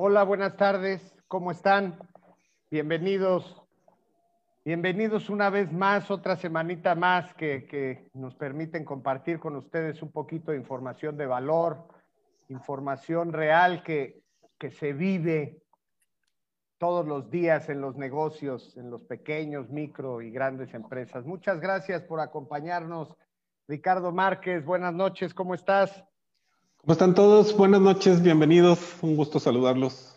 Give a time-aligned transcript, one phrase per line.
[0.00, 1.12] Hola, buenas tardes.
[1.26, 1.98] ¿Cómo están?
[2.70, 3.60] Bienvenidos.
[4.64, 10.12] Bienvenidos una vez más, otra semanita más que, que, nos permiten compartir con ustedes un
[10.12, 11.88] poquito de información de valor,
[12.48, 14.22] información real que,
[14.56, 15.64] que se vive
[16.78, 21.26] todos los días en los negocios, en los pequeños, micro y grandes empresas.
[21.26, 23.16] Muchas gracias por acompañarnos.
[23.66, 26.07] Ricardo Márquez, buenas noches, ¿cómo estás?
[26.80, 27.54] ¿Cómo están todos?
[27.56, 29.02] Buenas noches, bienvenidos.
[29.02, 30.16] Un gusto saludarlos.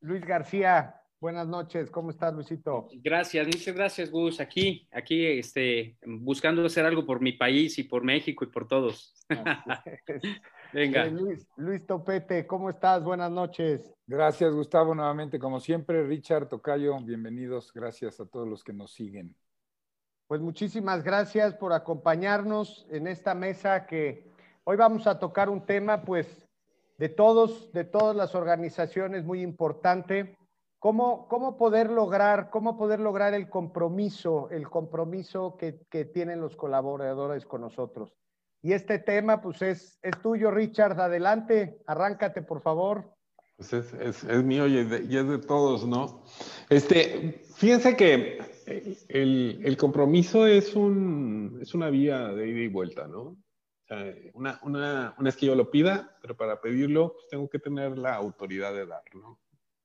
[0.00, 1.90] Luis García, buenas noches.
[1.90, 2.88] ¿Cómo estás, Luisito?
[3.02, 4.40] Gracias, muchas gracias, Gus.
[4.40, 9.14] Aquí, aquí, este, buscando hacer algo por mi país y por México y por todos.
[10.72, 11.06] Venga.
[11.06, 13.02] Eh, Luis, Luis Topete, ¿cómo estás?
[13.02, 13.92] Buenas noches.
[14.06, 15.40] Gracias, Gustavo, nuevamente.
[15.40, 17.72] Como siempre, Richard Tocayo, bienvenidos.
[17.74, 19.34] Gracias a todos los que nos siguen.
[20.28, 24.35] Pues muchísimas gracias por acompañarnos en esta mesa que
[24.68, 26.26] Hoy vamos a tocar un tema, pues,
[26.98, 30.36] de todos, de todas las organizaciones, muy importante.
[30.80, 37.46] ¿Cómo, cómo poder lograr, cómo poder lograr el compromiso, el compromiso que, tienen los colaboradores
[37.46, 38.12] con nosotros?
[38.60, 41.00] Y este tema, pues, es, tuyo, Richard.
[41.00, 43.14] Adelante, arráncate, por favor.
[43.56, 46.24] Pues es, mío y es, de, y es, de, todos, ¿no?
[46.68, 48.40] Este, fíjense que
[49.10, 53.36] el, el compromiso es, un, es una vía de ida y vuelta, ¿no?
[54.34, 57.96] Una, una, una, es que yo lo pida, pero para pedirlo pues tengo que tener
[57.96, 59.38] la autoridad de darlo.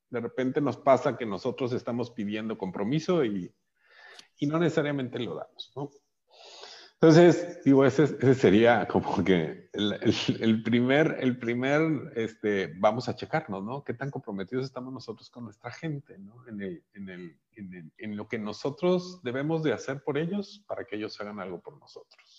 [0.10, 3.54] De repente nos pasa que nosotros estamos pidiendo compromiso y,
[4.40, 5.90] y no necesariamente lo damos, ¿no?
[6.94, 11.82] Entonces, digo, ese, ese sería como que el, primer, el primer,
[12.16, 13.84] este, vamos a checarnos, ¿no?
[13.84, 16.48] ¿Qué tan comprometidos estamos nosotros con nuestra gente, ¿no?
[16.48, 17.10] En, el, en,
[17.56, 21.60] en, en lo que nosotros debemos de hacer por ellos para que ellos hagan algo
[21.60, 22.31] por nosotros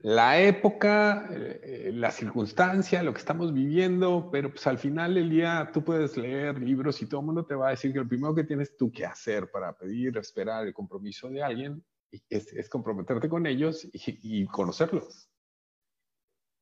[0.00, 5.70] la época, eh, la circunstancia, lo que estamos viviendo, pero pues al final del día
[5.72, 8.34] tú puedes leer libros y todo el mundo te va a decir que lo primero
[8.34, 11.84] que tienes tú que hacer para pedir, esperar el compromiso de alguien
[12.28, 15.30] es, comprometerte con ellos y, y, conocerlos.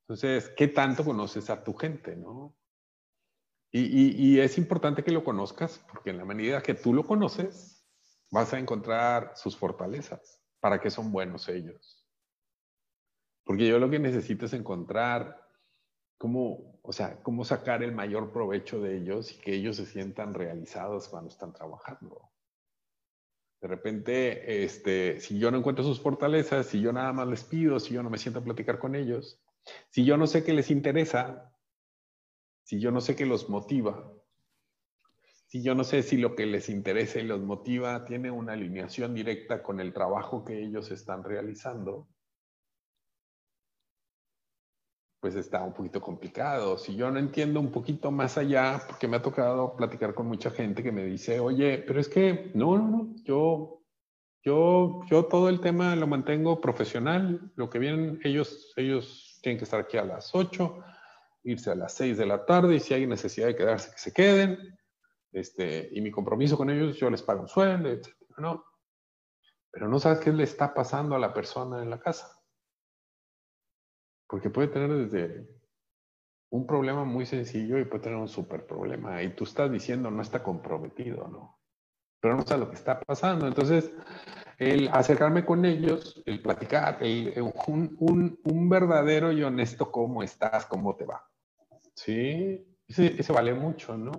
[0.07, 2.55] Entonces, ¿qué tanto conoces a tu gente, no?
[3.71, 7.03] Y, y, y es importante que lo conozcas porque en la medida que tú lo
[7.03, 7.85] conoces,
[8.31, 11.94] vas a encontrar sus fortalezas, para qué son buenos ellos
[13.45, 15.39] porque yo lo que necesito es encontrar
[16.17, 20.33] cómo, o sea, cómo sacar el mayor provecho de ellos y que ellos se sientan
[20.33, 22.31] realizados cuando están trabajando.
[23.61, 27.79] De repente, este, si yo no encuentro sus fortalezas, si yo nada más les pido,
[27.79, 29.41] si yo no me siento a platicar con ellos,
[29.89, 31.55] si yo no sé qué les interesa,
[32.63, 34.11] si yo no sé qué los motiva,
[35.47, 39.13] si yo no sé si lo que les interesa y los motiva tiene una alineación
[39.13, 42.07] directa con el trabajo que ellos están realizando,
[45.25, 46.77] pues está un poquito complicado.
[46.77, 50.51] Si yo no entiendo un poquito más allá, porque me ha tocado platicar con mucha
[50.51, 53.81] gente que me dice, oye, pero es que no, no, no, yo,
[54.43, 57.51] yo, yo todo el tema lo mantengo profesional.
[57.55, 60.83] Lo que vienen, ellos, ellos tienen que estar aquí a las 8,
[61.45, 64.13] irse a las 6 de la tarde y si hay necesidad de quedarse, que se
[64.13, 64.77] queden.
[65.31, 68.09] Este, y mi compromiso con ellos, yo les pago un sueldo, etc.
[68.37, 68.63] ¿no?
[69.71, 72.27] Pero no sabes qué le está pasando a la persona en la casa.
[74.27, 75.47] Porque puede tener desde
[76.49, 79.21] un problema muy sencillo y puede tener un súper problema.
[79.21, 81.59] Y tú estás diciendo no está comprometido, ¿no?
[82.21, 83.47] Pero no sabe lo que está pasando.
[83.47, 83.91] Entonces,
[84.57, 87.33] el acercarme con ellos, el platicar, el,
[87.67, 91.27] un, un, un, verdadero y honesto cómo estás, cómo te va.
[91.93, 92.65] ¿Sí?
[92.87, 94.11] Ese, vale mucho, ¿no?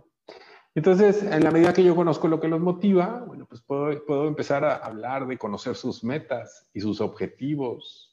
[0.74, 4.28] Entonces, en la medida que yo conozco lo que los motiva, bueno, pues puedo, puedo
[4.28, 8.05] empezar a hablar de conocer sus metas y sus objetivos,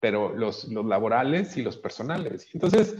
[0.00, 2.48] pero los, los laborales y los personales.
[2.54, 2.96] Entonces,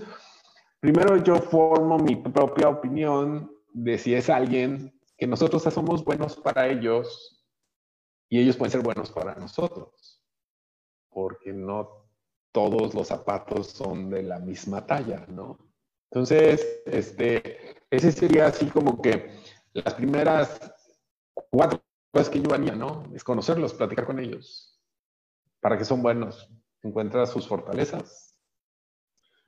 [0.78, 6.68] primero yo formo mi propia opinión de si es alguien que nosotros somos buenos para
[6.68, 7.44] ellos
[8.28, 10.22] y ellos pueden ser buenos para nosotros,
[11.08, 12.06] porque no
[12.52, 15.58] todos los zapatos son de la misma talla, ¿no?
[16.10, 19.30] Entonces, este, ese sería así como que
[19.72, 20.60] las primeras
[21.50, 21.82] cuatro
[22.12, 23.04] cosas que yo haría, ¿no?
[23.14, 24.80] Es conocerlos, platicar con ellos,
[25.60, 26.50] para que son buenos
[26.82, 28.38] encuentra sus fortalezas,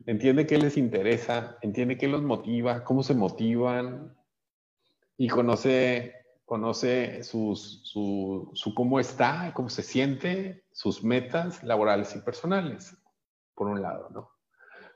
[0.07, 4.17] entiende qué les interesa, entiende qué los motiva, cómo se motivan
[5.17, 6.15] y conoce,
[6.45, 12.97] conoce su, su cómo está, cómo se siente, sus metas laborales y personales,
[13.55, 14.31] por un lado, ¿no?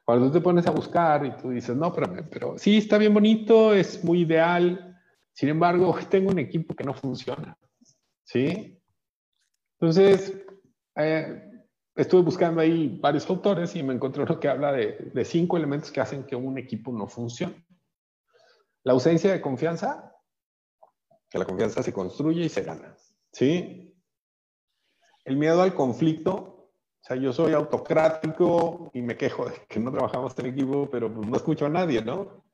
[0.07, 3.13] Cuando tú te pones a buscar y tú dices, no, pero, pero sí, está bien
[3.13, 4.97] bonito, es muy ideal,
[5.33, 7.59] sin embargo, tengo un equipo que no funciona,
[8.23, 8.81] ¿sí?
[9.81, 10.47] Entonces,
[10.95, 11.56] eh,
[11.97, 16.01] estuve buscando ahí varios autores y me encontré uno que habla de, cinco elementos que
[16.01, 17.65] hacen que un equipo no funcione.
[18.85, 20.15] La ausencia de confianza,
[21.29, 22.95] que la confianza se construye y se gana.
[23.33, 23.95] ¿Sí?
[25.25, 29.91] El miedo al conflicto, o sea, yo soy autocrático y me quejo de que no
[29.91, 32.45] trabajamos en equipo, pero pues no escucho a nadie, ¿no?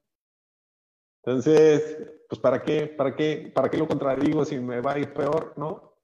[1.24, 1.98] Entonces,
[2.28, 5.54] pues ¿para qué, para qué, para qué lo contradigo si me va a ir peor,
[5.56, 5.96] ¿no?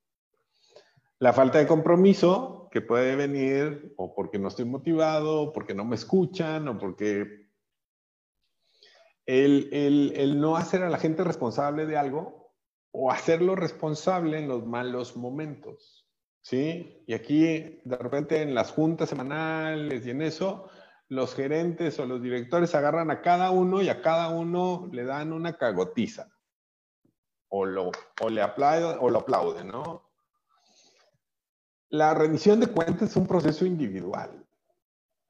[1.18, 5.84] La falta de compromiso que puede venir o porque no estoy motivado, o porque no
[5.84, 7.48] me escuchan, o porque
[9.26, 12.54] el, el, el, no hacer a la gente responsable de algo
[12.90, 16.06] o hacerlo responsable en los malos momentos.
[16.40, 17.04] ¿Sí?
[17.06, 20.70] Y aquí, de repente, en las juntas semanales y en eso,
[21.08, 25.32] los gerentes o los directores agarran a cada uno y a cada uno le dan
[25.32, 26.32] una cagotiza.
[27.50, 30.07] O, lo, o le aplauden, o lo aplauden, ¿no?
[31.90, 34.44] La rendición de cuentas es un proceso individual.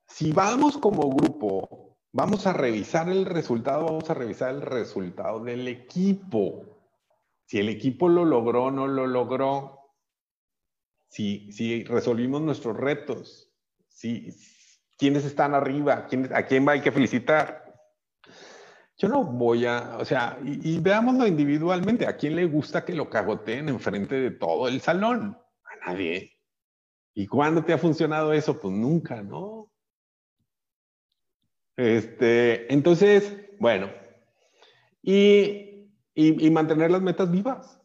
[0.06, 5.69] Si vamos como grupo, vamos a revisar el resultado, vamos a revisar el resultado del
[5.69, 6.64] equipo.
[7.46, 9.93] Si el equipo lo logró no lo logró,
[11.08, 13.50] si, si resolvimos nuestros retos,
[13.88, 14.32] si,
[14.99, 17.64] quiénes están arriba, ¿Quién, a quién hay que felicitar.
[18.96, 22.94] Yo no voy a, o sea, y, y, veámoslo individualmente, ¿a quién le gusta que
[22.94, 25.38] lo cagoteen enfrente de todo el salón?
[25.64, 26.38] A nadie.
[27.19, 28.61] ¿Y cuándo te ha funcionado eso?
[28.61, 29.73] Pues nunca, ¿no?
[31.76, 33.91] Este, entonces, bueno,
[35.03, 37.81] y, y, mantener las metas vivas.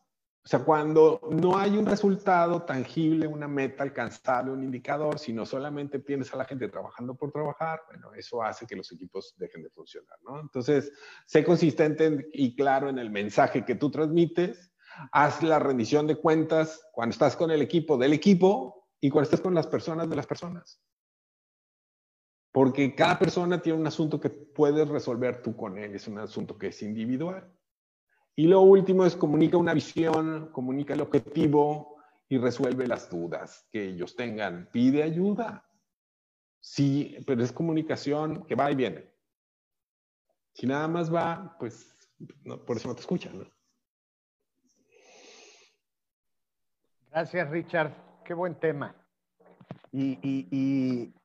[0.46, 5.98] O sea, cuando no hay un resultado tangible, una meta alcanzable, un indicador, sino solamente
[5.98, 9.72] tienes a la gente trabajando por trabajar, bueno, eso hace que los equipos dejen de
[9.72, 10.40] funcionar, ¿no?
[10.40, 10.92] Entonces,
[11.26, 14.72] sé consistente y claro en el mensaje que tú transmites,
[15.12, 19.42] haz la rendición de cuentas cuando estás con el equipo del equipo y cuando estás
[19.42, 20.82] con las personas de las personas.
[22.54, 26.58] Porque cada persona tiene un asunto que puedes resolver tú con él, es un asunto
[26.58, 27.52] que es individual.
[28.34, 31.98] Y lo último es comunica una visión, comunica el objetivo
[32.30, 34.70] y resuelve las dudas que ellos tengan.
[34.72, 35.70] Pide ayuda.
[36.62, 39.12] Sí, pero es comunicación que va y viene.
[40.54, 41.94] Si nada más va, pues
[42.66, 43.38] por eso no te escuchan.
[43.38, 43.52] ¿no?
[47.12, 48.13] Gracias, Richard.
[48.24, 48.96] Qué buen tema.
[49.92, 50.48] Y, y,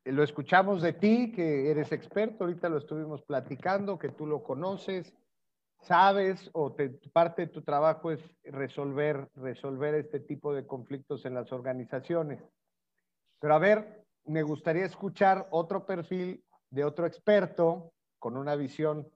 [0.04, 4.42] y, lo escuchamos de ti, que eres experto, ahorita lo estuvimos platicando, que tú lo
[4.42, 5.14] conoces,
[5.80, 11.34] sabes o te, parte de tu trabajo es resolver, resolver este tipo de conflictos en
[11.34, 12.42] las organizaciones.
[13.40, 19.08] Pero a ver, me gustaría escuchar otro perfil de otro experto con una visión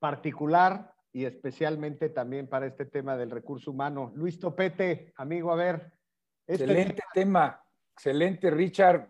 [0.00, 4.12] particular y especialmente también para este tema del recurso humano.
[4.14, 5.97] Luis Topete, amigo, a ver.
[6.48, 7.62] Excelente tema,
[7.92, 9.06] excelente, Richard,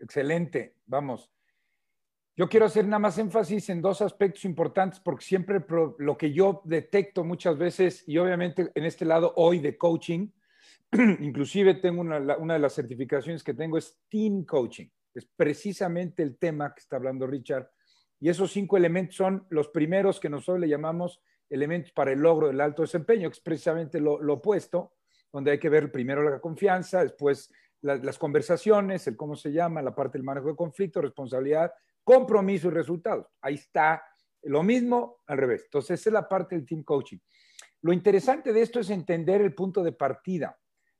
[0.00, 0.74] excelente.
[0.86, 1.30] Vamos.
[2.36, 5.64] Yo quiero hacer nada más énfasis en dos aspectos importantes porque siempre
[5.98, 10.30] lo que yo detecto muchas veces, y obviamente en este lado hoy de coaching,
[11.20, 14.88] inclusive tengo una, una, de las certificaciones que tengo es Team Coaching.
[15.14, 17.70] Es precisamente el tema que está hablando Richard.
[18.18, 22.48] Y esos cinco elementos son los primeros que nosotros le llamamos elementos para el logro
[22.48, 24.94] del alto desempeño, que es precisamente lo, lo opuesto,
[25.32, 29.82] donde hay que ver primero la confianza, después la, las conversaciones, el cómo se llama,
[29.82, 31.72] la parte del manejo de conflicto, responsabilidad,
[32.04, 33.26] compromiso y resultados.
[33.40, 34.02] Ahí está
[34.42, 35.62] lo mismo al revés.
[35.64, 37.18] Entonces, es la parte del team coaching.
[37.82, 40.56] Lo interesante de esto es entender el punto de partida.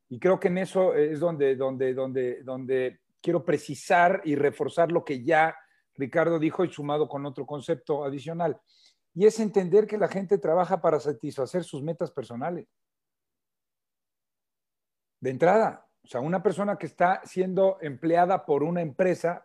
[0.08, 5.04] Y creo que en eso es donde, donde, donde, donde quiero precisar y reforzar lo
[5.04, 5.56] que ya
[5.94, 8.58] Ricardo dijo y sumado con otro concepto adicional.
[9.14, 12.66] Y es entender que la gente trabaja para satisfacer sus metas personales.
[15.20, 19.44] De entrada, o sea, una persona que está siendo empleada por una empresa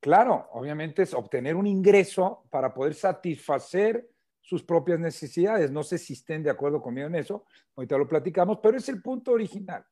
[0.00, 4.08] Claro, obviamente es obtener un ingreso para poder satisfacer
[4.40, 5.72] sus propias necesidades.
[5.72, 9.02] No sé si estén de acuerdo conmigo en eso, ahorita lo platicamos, pero es el
[9.02, 9.84] punto original.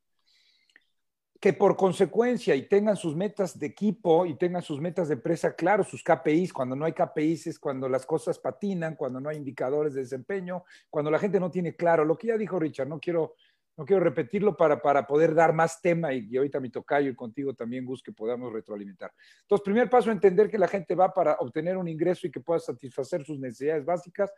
[1.41, 5.55] Que por consecuencia y tengan sus metas de equipo y tengan sus metas de empresa,
[5.57, 9.95] claro, sus KPIs, cuando no hay KPIs cuando las cosas patinan, cuando no hay indicadores
[9.95, 13.35] de desempeño, cuando la gente no tiene claro, lo que ya dijo Richard, no quiero
[13.77, 17.15] no quiero repetirlo para, para poder dar más tema y, y, ahorita mi tocayo y
[17.15, 19.13] contigo también, Gus, que podamos retroalimentar.
[19.43, 22.61] Entonces, primer paso, entender que la gente va para obtener un ingreso y que pueda
[22.61, 24.33] satisfacer sus necesidades básicas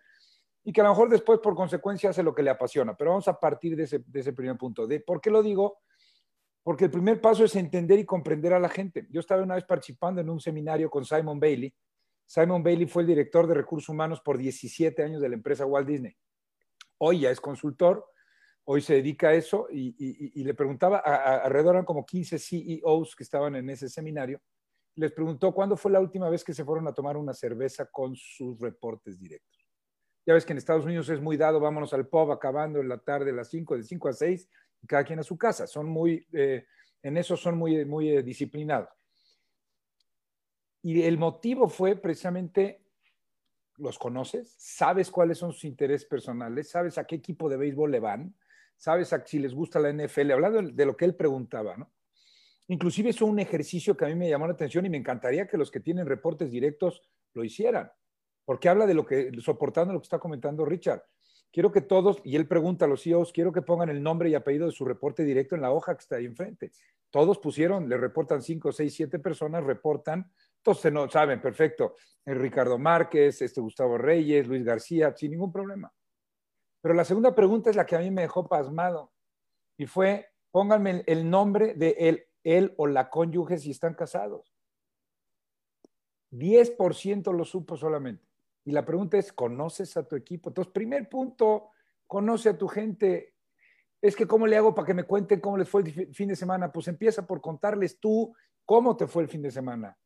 [0.65, 2.97] y que a lo mejor después, por consecuencia, hace lo que le apasiona.
[2.97, 4.87] Pero vamos a partir de ese, de ese primer punto.
[4.87, 5.79] De, ¿Por qué lo digo?
[6.63, 9.07] Porque el primer paso es entender y comprender a la gente.
[9.11, 11.73] Yo estaba una vez participando en un seminario con Simon Bailey.
[12.27, 15.87] Simon Bailey fue el director de recursos humanos por 17 años de la empresa Walt
[15.87, 16.17] Disney.
[16.99, 18.05] Hoy ya es consultor,
[18.67, 23.17] hoy se dedica a eso y, le preguntaba, a, a, alrededor eran como 15 CEOs
[23.17, 24.41] que estaban en ese seminario,
[24.97, 28.17] les preguntó cuándo fue la última vez que se fueron a tomar una cerveza con
[28.17, 29.67] sus reportes directos.
[30.27, 32.99] Ya ves que en Estados Unidos es muy dado, vámonos al pub acabando en la
[32.99, 34.49] tarde a las 5, de 5 a 6,
[34.83, 35.67] y cada quien a su casa.
[35.67, 36.67] Son muy, eh,
[37.03, 38.89] en eso son muy, muy eh, disciplinados.
[40.83, 42.85] Y el motivo fue precisamente,
[43.77, 44.55] ¿los conoces?
[44.59, 46.71] ¿Sabes cuáles son sus intereses personales?
[46.71, 48.35] ¿Sabes a qué equipo de béisbol le van?
[48.77, 50.33] ¿Sabes si les gusta la NFL?
[50.33, 51.93] Hablando de lo que él preguntaba, ¿no?
[52.69, 55.57] Inclusive es un ejercicio que a mí me llamó la atención y me encantaría que
[55.57, 57.01] los que tienen reportes directos
[57.33, 57.91] lo hicieran,
[58.45, 61.03] porque habla de lo que, soportando lo que está comentando Richard.
[61.53, 64.35] Quiero que todos, y él pregunta a los CEOs, quiero que pongan el nombre y
[64.35, 66.73] apellido de su reporte directo en la hoja que está ahí enfrente.
[67.11, 71.95] Todos pusieron, le reportan cinco, seis, siete personas, reportan, entonces no saben, perfecto,
[72.27, 75.93] Ricardo Márquez, este Gustavo Reyes, Luis García, sin ningún problema.
[76.81, 79.13] Pero la segunda pregunta es la que a mí me dejó pasmado,
[79.77, 84.55] y fue, pónganme el nombre de él él o la cónyuge si están casados.
[86.31, 88.25] 10% lo supo solamente.
[88.65, 90.51] Y la pregunta es, ¿conoces a tu equipo?
[90.51, 91.71] Entonces, primer punto,
[92.07, 93.35] conoce a tu gente.
[94.01, 96.37] Es que, ¿cómo le hago para que me cuenten cómo les fue el fin de
[96.37, 96.71] semana?
[96.71, 98.33] Pues empieza por contarles tú
[98.65, 99.99] cómo te fue el fin de semana.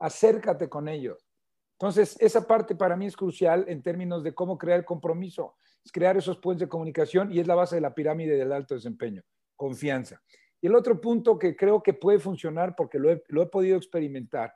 [0.00, 1.28] Acércate con ellos.
[1.74, 5.56] Entonces, esa parte para mí es crucial en términos de cómo crear compromiso.
[5.84, 8.74] Es crear esos puentes de comunicación y es la base de la pirámide del alto
[8.74, 9.22] desempeño.
[9.56, 10.20] Confianza.
[10.60, 14.54] Y el otro punto que creo que puede funcionar, porque lo he, podido experimentar,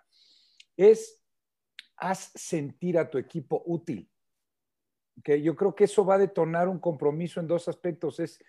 [0.77, 1.23] es
[1.97, 4.11] haz sentir a tu equipo útil.
[5.23, 8.19] que Yo creo que eso va a detonar un compromiso en dos aspectos.
[8.19, 8.43] Es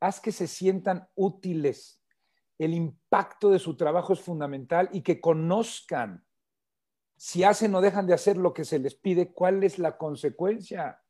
[0.00, 2.02] haz que se sientan útiles.
[2.58, 6.24] El impacto de su trabajo es fundamental y que conozcan
[7.16, 11.02] si hacen o dejan de hacer lo que se les pide, cuál es la consecuencia.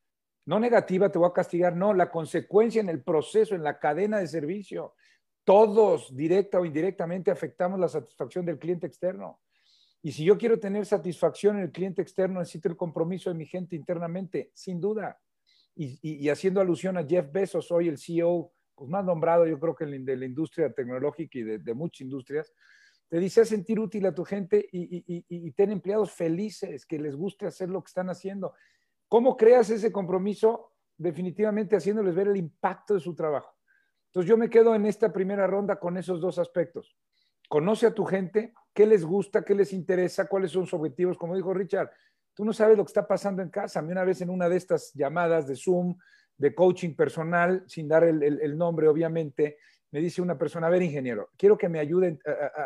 [0.49, 4.17] No negativa, te voy a castigar, no, la consecuencia en el proceso, en la cadena
[4.17, 4.95] de servicio
[5.43, 9.41] todos, directa o indirectamente, afectamos la satisfacción del cliente externo.
[10.01, 13.45] Y si yo quiero tener satisfacción en el cliente externo, necesito el compromiso de mi
[13.45, 15.19] gente internamente, sin duda.
[15.75, 19.85] Y, haciendo alusión a Jeff Bezos, hoy el CEO pues, más nombrado, yo creo que
[19.85, 22.51] de la industria tecnológica y de, muchas industrias,
[23.07, 27.45] te dice sentir útil a tu gente y, y, ten empleados felices, que les guste
[27.45, 28.53] hacer lo que están haciendo.
[29.09, 30.71] ¿Cómo creas ese compromiso?
[30.97, 33.53] Definitivamente haciéndoles ver el impacto de su trabajo.
[34.09, 36.95] Entonces yo me quedo en esta primera ronda con esos dos aspectos.
[37.47, 41.17] Conoce a tu gente, qué les gusta, qué les interesa, cuáles son sus objetivos.
[41.17, 41.89] Como dijo Richard,
[42.33, 43.79] tú no sabes lo que está pasando en casa.
[43.79, 45.97] A mí una vez en una de estas llamadas de Zoom,
[46.37, 49.57] de coaching personal, sin dar el, nombre obviamente,
[49.91, 52.19] me dice una persona, a ver ingeniero, quiero que me ayuden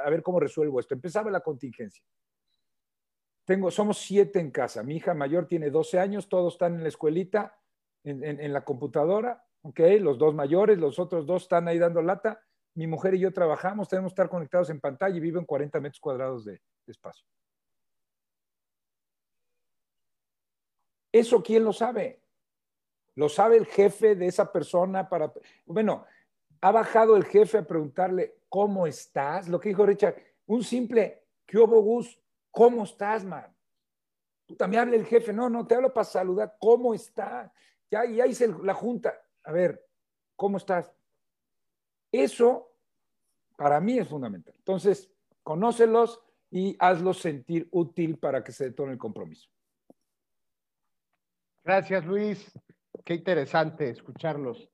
[0.05, 0.93] a, ver cómo resuelvo esto.
[0.93, 2.03] Empezaba la contingencia.
[3.45, 4.83] Tengo, somos siete en casa.
[4.83, 7.59] Mi hija mayor tiene 12 años, todos están en la escuelita,
[8.03, 9.79] en la computadora ¿ok?
[10.00, 12.41] Los dos mayores, los otros dos están ahí dando lata.
[12.75, 15.79] Mi mujer y yo trabajamos, tenemos que estar conectados en pantalla y vivo en 40
[15.79, 17.25] metros cuadrados de, espacio.
[21.12, 22.21] ¿Eso quién lo sabe?
[23.15, 25.31] ¿Lo sabe el jefe de esa persona para...
[25.65, 26.05] Bueno,
[26.62, 29.47] ha bajado el jefe a preguntarle, ¿cómo estás?
[29.47, 30.15] Lo que dijo Richard,
[30.47, 32.19] un simple, ¿qué hubo, Gus?
[32.53, 33.51] ¿Cómo estás, man?
[34.45, 37.51] Tú también habla el jefe, no, no, te hablo para saludar, ¿cómo estás?
[37.89, 39.83] Ya, ya hice la junta, a ver,
[40.36, 40.93] ¿cómo estás?
[42.12, 42.77] Eso
[43.57, 44.53] para mí es fundamental.
[44.55, 49.50] Entonces, conócelos y hazlos sentir útil para que se detone el compromiso.
[51.63, 52.51] Gracias, Luis.
[53.03, 54.69] Qué interesante escucharlos.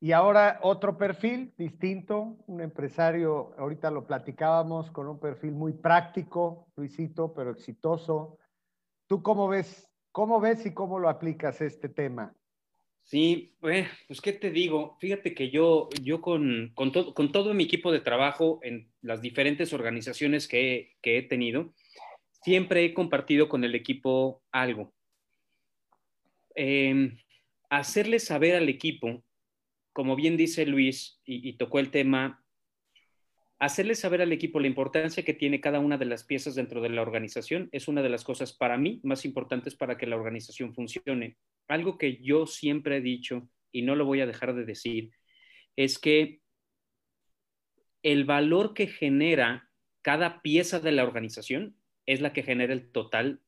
[0.00, 6.68] Y ahora otro perfil distinto, un empresario, ahorita lo platicábamos, con un perfil muy práctico,
[6.76, 8.38] Luisito, pero exitoso.
[9.08, 12.32] ¿Tú cómo ves, cómo ves y cómo lo aplicas este tema?
[13.02, 14.96] Sí, pues, pues, ¿qué te digo?
[15.00, 19.72] Fíjate que yo, yo con, con, con todo mi equipo de trabajo en las diferentes
[19.72, 21.72] organizaciones que, que he tenido,
[22.42, 24.92] siempre he compartido con el equipo algo.
[26.54, 27.16] Em,
[27.70, 29.24] hacerle saber al equipo,
[29.98, 32.44] como bien dice Luis, y, tocó el tema,
[33.58, 36.88] hacerle saber al equipo la importancia que tiene cada una de las piezas dentro de
[36.88, 40.72] la organización es una de las cosas para mí más importantes para que la organización
[40.72, 41.36] funcione
[41.66, 45.10] algo que yo siempre he dicho y no lo voy a dejar de decir,
[45.74, 46.42] es que
[48.04, 49.68] el valor que genera
[50.02, 51.74] cada pieza de la organización
[52.06, 53.40] es la que genera el total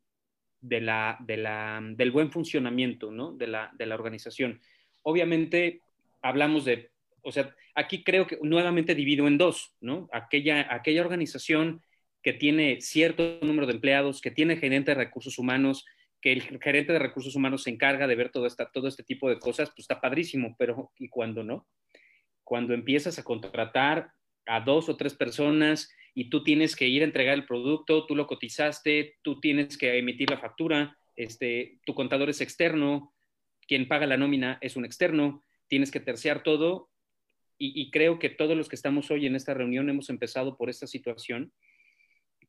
[0.61, 4.61] de la, del buen funcionamiento de, la, de la organización.
[5.03, 5.83] Obviamente
[6.23, 6.91] hablamos de,
[7.23, 10.09] o sea, aquí creo que nuevamente divido en dos, ¿no?
[10.13, 11.83] Aquella, aquella organización
[12.23, 15.85] que tiene cierto número de empleados, que tiene gerente de recursos humanos,
[16.21, 19.29] que el gerente de recursos humanos se encarga de ver todo, esta, todo este tipo
[19.31, 21.67] de cosas, pues está padrísimo, pero ¿y cuando no?
[22.45, 24.13] Cuando empiezas a contratar
[24.47, 28.15] a dos o tres personas y tú tienes que ir a entregar el producto, tú
[28.15, 33.15] lo cotizaste, tú tienes que emitir la factura, este, tu contador es externo,
[33.67, 36.91] quien paga la nómina es un externo, tienes que terciar todo
[37.57, 40.69] y, y, creo que todos los que estamos hoy en esta reunión hemos empezado por
[40.69, 41.53] esta situación.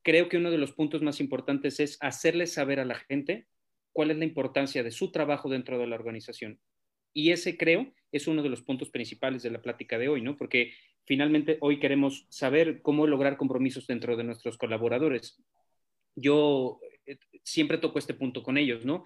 [0.03, 3.45] Creo que uno de los puntos más importantes es hacerles saber a la gente
[3.93, 6.59] cuál es la importancia de su trabajo dentro de la organización.
[7.13, 10.37] Y ese creo es uno de los puntos principales de la plática de hoy, ¿no?
[10.37, 10.73] Porque
[11.05, 15.43] finalmente hoy queremos saber cómo lograr compromisos dentro de nuestros colaboradores.
[16.15, 19.03] Yo eh, siempre toco este punto con ellos, ¿no?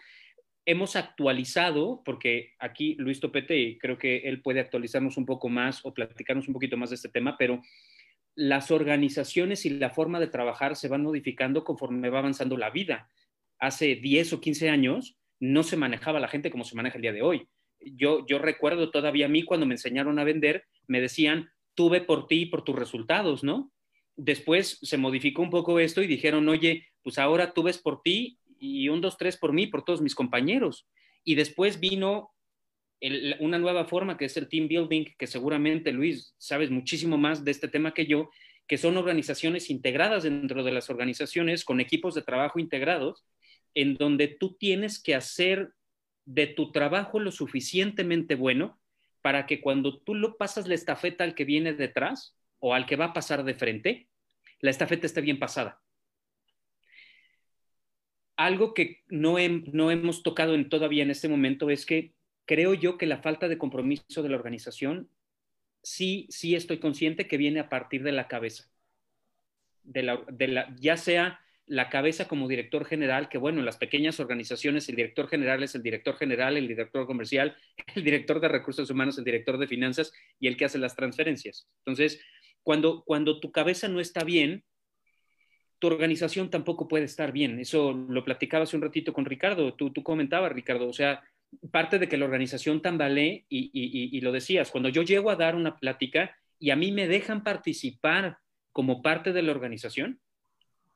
[0.66, 5.94] Hemos actualizado, porque aquí Luis Topete, creo que él puede actualizarnos un poco más o
[5.94, 7.62] platicarnos un poquito más de este tema, pero
[8.36, 13.10] las organizaciones y la forma de trabajar se van modificando conforme va avanzando la vida.
[13.60, 17.14] Hace 10 o 15 años no se manejaba la gente como se maneja el día
[17.14, 17.48] de hoy.
[17.80, 22.28] Yo, yo recuerdo todavía a mí cuando me enseñaron a vender, me decían, tuve por
[22.28, 23.72] ti y por tus resultados, ¿no?
[24.18, 28.40] Después se modificó un poco esto y dijeron, oye, pues ahora tú ves por ti
[28.66, 30.88] y un, dos, tres por mí, por todos mis compañeros.
[31.24, 32.32] Y después vino
[33.40, 37.52] una nueva forma que es el team building, que seguramente Luis sabes muchísimo más de
[37.52, 38.30] este tema que yo,
[38.68, 43.26] que son organizaciones integradas dentro de las organizaciones con equipos de trabajo integrados,
[43.74, 45.74] en donde tú tienes que hacer
[46.26, 48.80] de tu trabajo lo suficientemente bueno
[49.22, 52.96] para que cuando tú lo pasas la estafeta al que viene detrás o al que
[52.96, 54.08] va a pasar de frente,
[54.62, 55.85] la estafeta esté bien pasada
[58.38, 59.38] algo que no,
[59.72, 62.14] no hemos tocado en, todavía en este momento es que
[62.46, 65.10] creo yo que la falta de compromiso de la organización,
[65.84, 68.70] sí, sí estoy consciente que viene a partir de la cabeza.
[69.84, 73.78] De la, de la, ya sea la cabeza como director general, que bueno, en las
[73.78, 77.56] pequeñas organizaciones el director general es el director general, el director comercial,
[77.96, 81.68] el director de recursos humanos, el director de finanzas y el que hace las transferencias.
[81.80, 82.20] Entonces,
[82.62, 84.64] cuando, cuando tu cabeza no está bien,
[85.80, 87.60] tu organización tampoco puede estar bien.
[87.60, 91.24] Eso lo platicaba hace un ratito con Ricardo, tú, tú comentabas, Ricardo, o sea,
[91.72, 95.36] parte de que la organización tambalee y, y, y, lo decías, cuando yo llego a
[95.36, 98.40] dar una plática y a mí me dejan participar
[98.72, 100.20] como parte de la organización,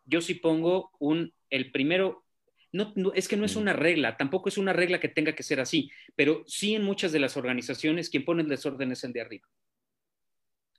[0.06, 2.26] yo sí pongo un, el primero,
[2.72, 5.44] no, no, es que no es una regla, tampoco es una regla que tenga que
[5.44, 9.13] ser así, pero sí en muchas de las organizaciones quien pone el desorden es el
[9.13, 9.48] de arriba.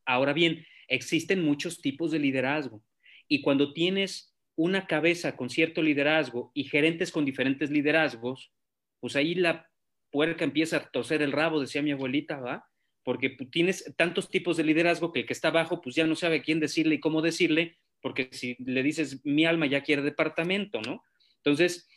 [0.04, 2.82] Ahora bien, existen muchos tipos de liderazgo
[3.30, 8.52] y cuando tienes una cabeza con cierto liderazgo y gerentes con diferentes liderazgos,
[8.98, 9.70] pues ahí la
[10.10, 12.66] puerca empieza a torcer el rabo, decía mi abuelita, ¿va?
[13.04, 16.42] Porque tienes tantos tipos de liderazgo que el que está abajo, pues ya no sabe
[16.42, 21.04] quién decirle y cómo decirle, porque si le dices mi alma ya quiere departamento, ¿no?
[21.36, 21.88] Entonces,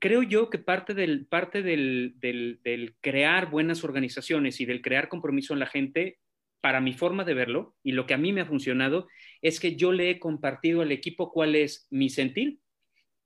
[0.00, 5.52] creo yo que parte del, parte del, del crear buenas organizaciones y del crear compromiso
[5.52, 6.18] en la gente
[6.60, 9.08] para mi forma de verlo y lo que a mí me ha funcionado
[9.42, 12.58] es que yo le he compartido al equipo cuál es mi sentir,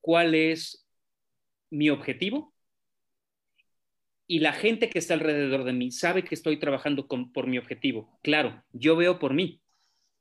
[0.01, 0.87] cuál es
[1.71, 2.53] mi objetivo
[4.33, 8.18] y la gente que está alrededor de mí sabe que estoy trabajando por mi objetivo.
[8.23, 9.61] Claro, yo veo por mí,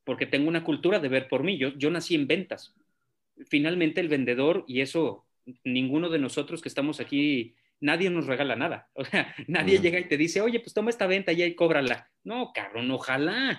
[0.04, 1.58] porque tengo una cultura de ver por mí.
[1.58, 2.76] Yo, yo nací en ventas.
[3.48, 5.26] Finalmente el vendedor, y eso
[5.64, 8.88] ninguno de nosotros que estamos aquí nadie nos regala nada.
[8.96, 12.10] O sea, nadie llega y te dice, oye, pues toma esta venta y ahí cóbrala.
[12.24, 13.58] No, cabrón, ojalá.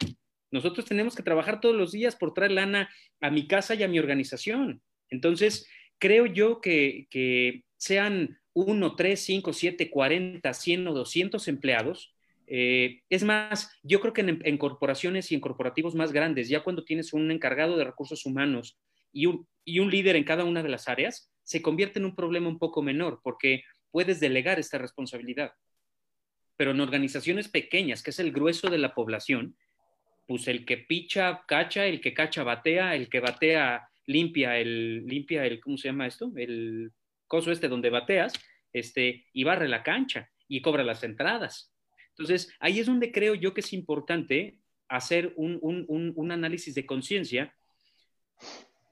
[0.51, 2.89] Nosotros tenemos que trabajar todos los días por traer lana
[3.21, 4.83] a mi casa y a mi organización.
[5.11, 12.15] Entonces, creo yo que, que sean uno, tres, cinco, siete, cuarenta, cien o doscientos empleados.
[12.47, 16.63] Eh, es más, yo creo que en, en, corporaciones y en corporativos más grandes, ya
[16.63, 18.79] cuando tienes un encargado de recursos humanos
[19.11, 22.15] y un, y un líder en cada una de las áreas, se convierte en un
[22.15, 25.53] problema un poco menor, porque puedes delegar esta responsabilidad.
[26.57, 29.57] Pero en organizaciones pequeñas, que es el grueso de la población,
[30.27, 35.45] pues el que picha, cacha, el que cacha, batea, el que batea, limpia, el, limpia
[35.47, 36.33] el, ¿cómo se llama esto?
[36.37, 36.93] El
[37.27, 38.33] coso este donde bateas,
[38.73, 41.73] este, y barre la cancha y cobra las entradas.
[42.11, 46.75] Entonces, ahí es donde creo yo que es importante hacer un, un, un, un análisis
[46.75, 47.55] de conciencia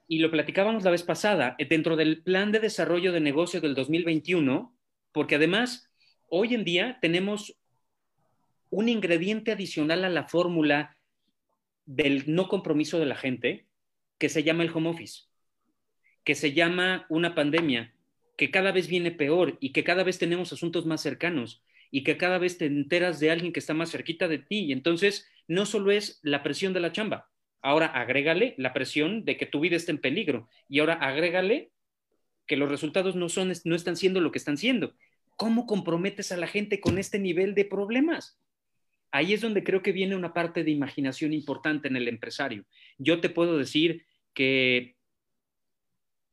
[0.07, 4.75] y lo platicábamos la vez pasada, dentro del plan de desarrollo de negocio del 2021,
[5.11, 5.89] porque además
[6.29, 7.57] hoy en día tenemos
[8.69, 10.97] un ingrediente adicional a la fórmula
[11.85, 13.67] del no compromiso de la gente
[14.17, 15.23] que se llama el home office,
[16.23, 17.93] que se llama una pandemia,
[18.37, 22.17] que cada vez viene peor y que cada vez tenemos asuntos más cercanos y que
[22.17, 24.65] cada vez te enteras de alguien que está más cerquita de ti.
[24.65, 27.29] Y entonces no solo es la presión de la chamba,
[27.61, 31.71] ahora agrégale la presión de que tu vida esté en peligro y ahora agrégale
[32.51, 34.93] que los resultados no, son, no están siendo lo que están siendo.
[35.37, 38.37] ¿Cómo comprometes a la gente con este nivel de problemas?
[39.09, 42.65] Ahí es donde creo que viene una parte de imaginación importante en el empresario.
[42.97, 44.97] Yo te puedo decir que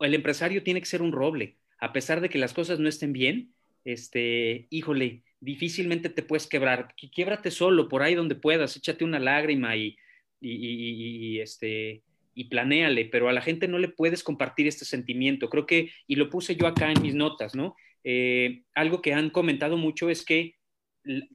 [0.01, 3.13] el empresario tiene que ser un roble, a pesar de que las cosas no estén
[3.13, 3.55] bien,
[3.85, 6.97] este, híjole, difícilmente te puedes quebrar.
[7.15, 9.97] Quiebrate solo, por ahí donde puedas, échate una lágrima y,
[10.41, 12.03] y, este,
[12.39, 15.51] y planéale, pero a la gente no le puedes compartir este sentimiento.
[15.51, 17.75] Creo que, y lo puse yo acá en mis notas, ¿no?
[18.05, 20.55] Eh, algo que han comentado mucho es que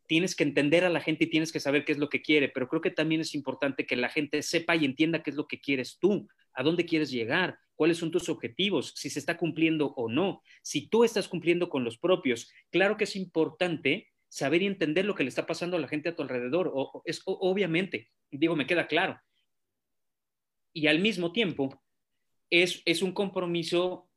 [0.07, 2.47] tienes que entender a la gente y tienes que saber qué es lo que quiere,
[2.47, 5.45] pero creo que también es importante que la gente sepa y entienda qué es lo
[5.45, 9.87] que quieres tú, a dónde quieres llegar, cuáles son tus objetivos, si se está cumpliendo
[9.97, 12.49] o no, si tú estás cumpliendo con los propios.
[12.71, 16.07] Claro que es importante saber y entender lo que le está pasando a la gente
[16.07, 19.19] a tu alrededor, o, es, obviamente, digo, me queda claro.
[20.73, 21.81] Y al mismo tiempo,
[22.49, 24.09] es, es un compromiso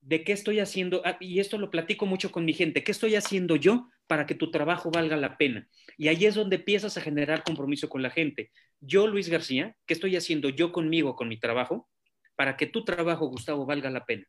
[0.00, 3.14] de qué estoy haciendo, ah, y esto lo platico mucho con mi gente, ¿qué estoy
[3.16, 5.68] haciendo yo para que tu trabajo valga la pena?
[5.96, 8.52] Y ahí es donde empiezas a generar compromiso con la gente.
[8.80, 11.88] Yo, Luis García, ¿qué estoy haciendo yo conmigo, con mi trabajo,
[12.36, 14.24] para que tu trabajo, Gustavo, valga la pena?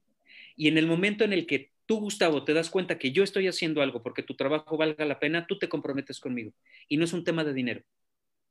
[0.56, 3.48] Y en el momento en el que tú, Gustavo, te das cuenta que yo estoy
[3.48, 6.52] haciendo algo porque tu trabajo valga la pena, tú te comprometes conmigo.
[6.88, 7.84] Y no es un tema de dinero,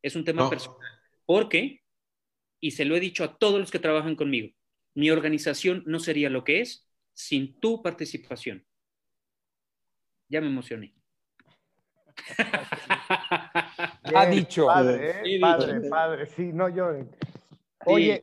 [0.03, 0.79] es un tema personal.
[1.27, 1.83] Porque,
[2.61, 4.49] y se lo he dicho a todos los que trabajan conmigo,
[4.95, 8.65] mi organización no sería lo que es sin tu participación.
[10.29, 10.95] Ya me emocioné.
[14.15, 14.67] ha dicho.
[14.67, 17.09] Padre, padre, padre, sí, no lloren.
[17.87, 18.21] Oye,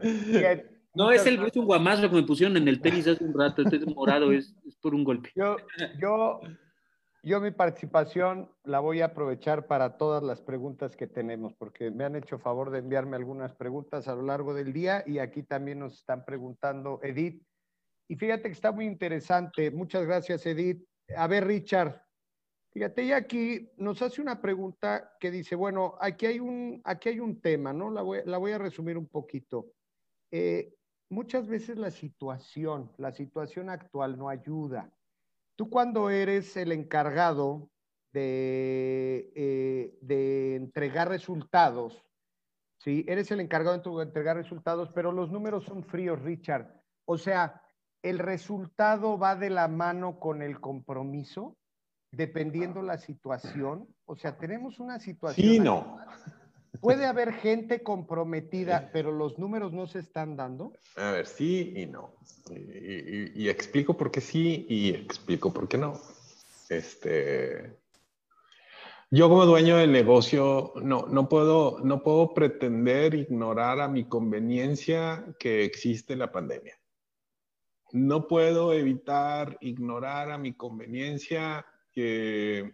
[0.94, 3.62] no, es el es un guamazo que me pusieron en el tenis hace un rato,
[3.62, 5.32] este morado, es, es por un golpe.
[5.36, 5.58] Yo,
[6.00, 6.42] yo,
[7.26, 12.06] yo mi participación la voy a aprovechar para todas las preguntas que tenemos, porque me
[12.06, 15.80] han hecho favor de enviarme algunas preguntas a lo largo del día y aquí también
[15.80, 17.44] nos están preguntando Edith
[18.08, 19.72] y fíjate que está muy interesante.
[19.72, 20.88] Muchas gracias, Edith.
[21.18, 22.02] A ver, Richard,
[22.72, 27.20] fíjate, y aquí nos hace una pregunta que dice, bueno, aquí hay un, aquí hay
[27.20, 27.90] un tema, ¿no?
[27.90, 29.72] La voy, a resumir un poquito.
[30.32, 30.76] Eh,
[31.10, 34.92] muchas veces la situación, la situación actual no ayuda.
[35.56, 37.70] Tú cuando eres el encargado
[38.12, 42.06] de, eh, de entregar resultados,
[42.80, 43.06] ¿sí?
[43.08, 46.68] Eres el encargado de entregar resultados, pero los números son fríos, Richard.
[47.06, 47.62] O sea,
[48.02, 51.58] el resultado va de la mano con el compromiso,
[52.12, 53.88] dependiendo la situación.
[54.06, 55.48] O sea, tenemos una situación.
[55.48, 55.98] Sí, no.
[56.82, 60.74] Puede haber gente comprometida, pero los números no se están dando.
[60.96, 62.16] A ver, sí y no.
[62.50, 66.00] Y, explico por qué sí y explico por qué no.
[66.70, 67.78] Este,
[69.12, 75.26] yo como dueño del negocio no, no, puedo, no puedo pretender ignorar a mi conveniencia
[75.40, 76.76] que existe la pandemia
[77.96, 82.74] no puedo evitar ignorar a mi conveniencia que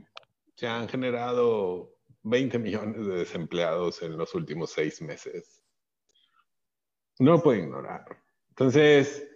[0.56, 1.91] se han generado
[2.24, 5.62] 20 millones de desempleados en los últimos seis meses.
[7.20, 8.06] No lo puedo ignorar.
[8.50, 9.28] Entonces,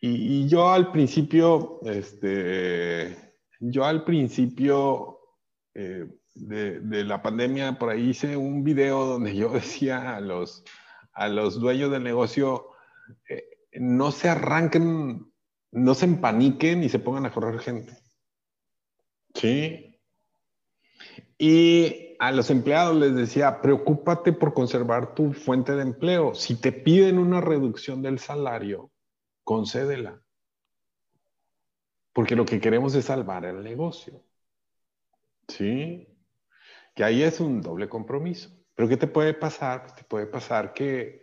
[0.00, 5.18] y, yo al principio, este, yo al principio
[5.74, 10.64] eh, de, la pandemia, por ahí hice un video donde yo decía a los,
[11.12, 12.70] a los dueños del negocio,
[13.28, 15.32] eh, no se arranquen,
[15.72, 17.96] no se empaniquen y se pongan a correr gente.
[19.34, 20.00] Sí.
[21.38, 26.34] Y a los empleados les decía, preocúpate por conservar tu fuente de empleo.
[26.34, 28.90] Si te piden una reducción del salario,
[29.42, 30.22] concédela.
[32.14, 34.24] Porque lo que queremos es salvar el negocio.
[35.48, 36.08] ¿Sí?
[36.94, 38.50] Que ahí es un doble compromiso.
[38.74, 39.82] Pero ¿qué te puede pasar?
[39.82, 41.22] Pues te puede pasar que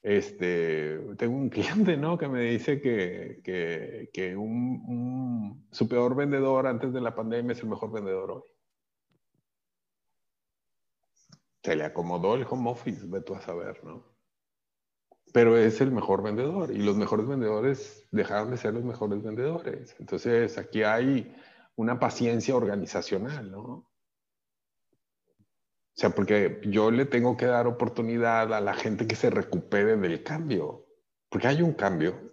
[0.00, 2.16] este, tengo un cliente, ¿no?
[2.16, 7.62] Que me dice que, que, que un, su peor vendedor antes de la pandemia es
[7.64, 8.57] el mejor vendedor hoy.
[11.68, 14.02] Se le acomodó el home office, ve tú a saber, ¿no?
[15.34, 19.94] Pero es el mejor vendedor y los mejores vendedores dejaron de ser los mejores vendedores.
[20.00, 21.36] Entonces, aquí hay
[21.76, 23.60] una paciencia organizacional, ¿no?
[23.60, 23.86] O
[25.92, 30.22] sea, porque yo le tengo que dar oportunidad a la gente que se recupere del
[30.22, 30.86] cambio.
[31.28, 32.32] Porque hay un cambio.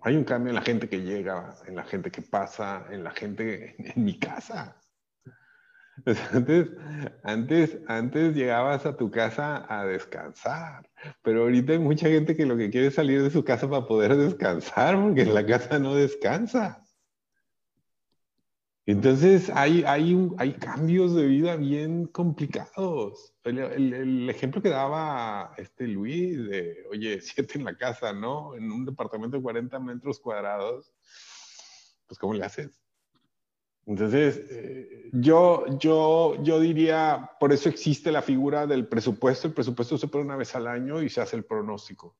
[0.00, 3.12] Hay un cambio en la gente que llega, en la gente que pasa, en la
[3.12, 4.78] gente en mi casa.
[6.32, 6.70] Antes,
[7.22, 10.90] antes, antes llegabas a tu casa a descansar,
[11.22, 13.86] pero ahorita hay mucha gente que lo que quiere es salir de su casa para
[13.86, 16.84] poder descansar, porque en la casa no descansa.
[18.86, 23.32] Entonces hay, hay, hay cambios de vida bien complicados.
[23.44, 28.54] El, ejemplo que daba este Luis de, oye, siete en la casa, ¿no?
[28.56, 30.92] En un departamento de 40 metros cuadrados,
[32.06, 32.83] pues ¿cómo le haces?
[33.86, 39.46] Entonces, eh, yo, yo, yo diría, por eso existe la figura del presupuesto.
[39.46, 42.16] El presupuesto se pone una vez al año y se hace el pronóstico.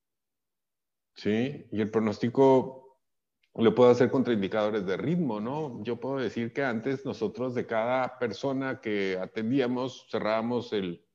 [1.15, 1.67] ¿Sí?
[1.71, 2.99] Y el pronóstico
[3.55, 5.81] le puedo hacer contraindicadores de ritmo, ¿no?
[5.83, 11.05] Yo puedo decir que antes nosotros de cada persona que atendíamos, cerrábamos el,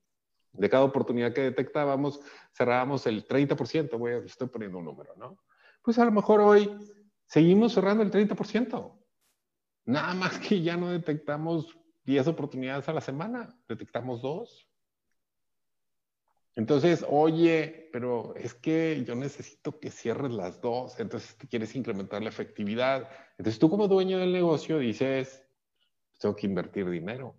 [0.51, 2.19] de cada oportunidad que detectábamos,
[2.55, 5.37] cerrábamos el 30%, voy a, estoy poniendo un número, ¿no?
[5.83, 6.69] Pues a lo mejor hoy
[7.25, 9.00] seguimos cerrando el 30%.
[9.91, 14.69] Nada más que ya no detectamos 10 oportunidades a la semana, detectamos dos.
[16.55, 22.23] Entonces, oye, pero es que yo necesito que cierres las dos, entonces te quieres incrementar
[22.23, 23.09] la efectividad.
[23.37, 25.45] Entonces tú como dueño del negocio dices,
[26.19, 27.35] tengo que invertir dinero,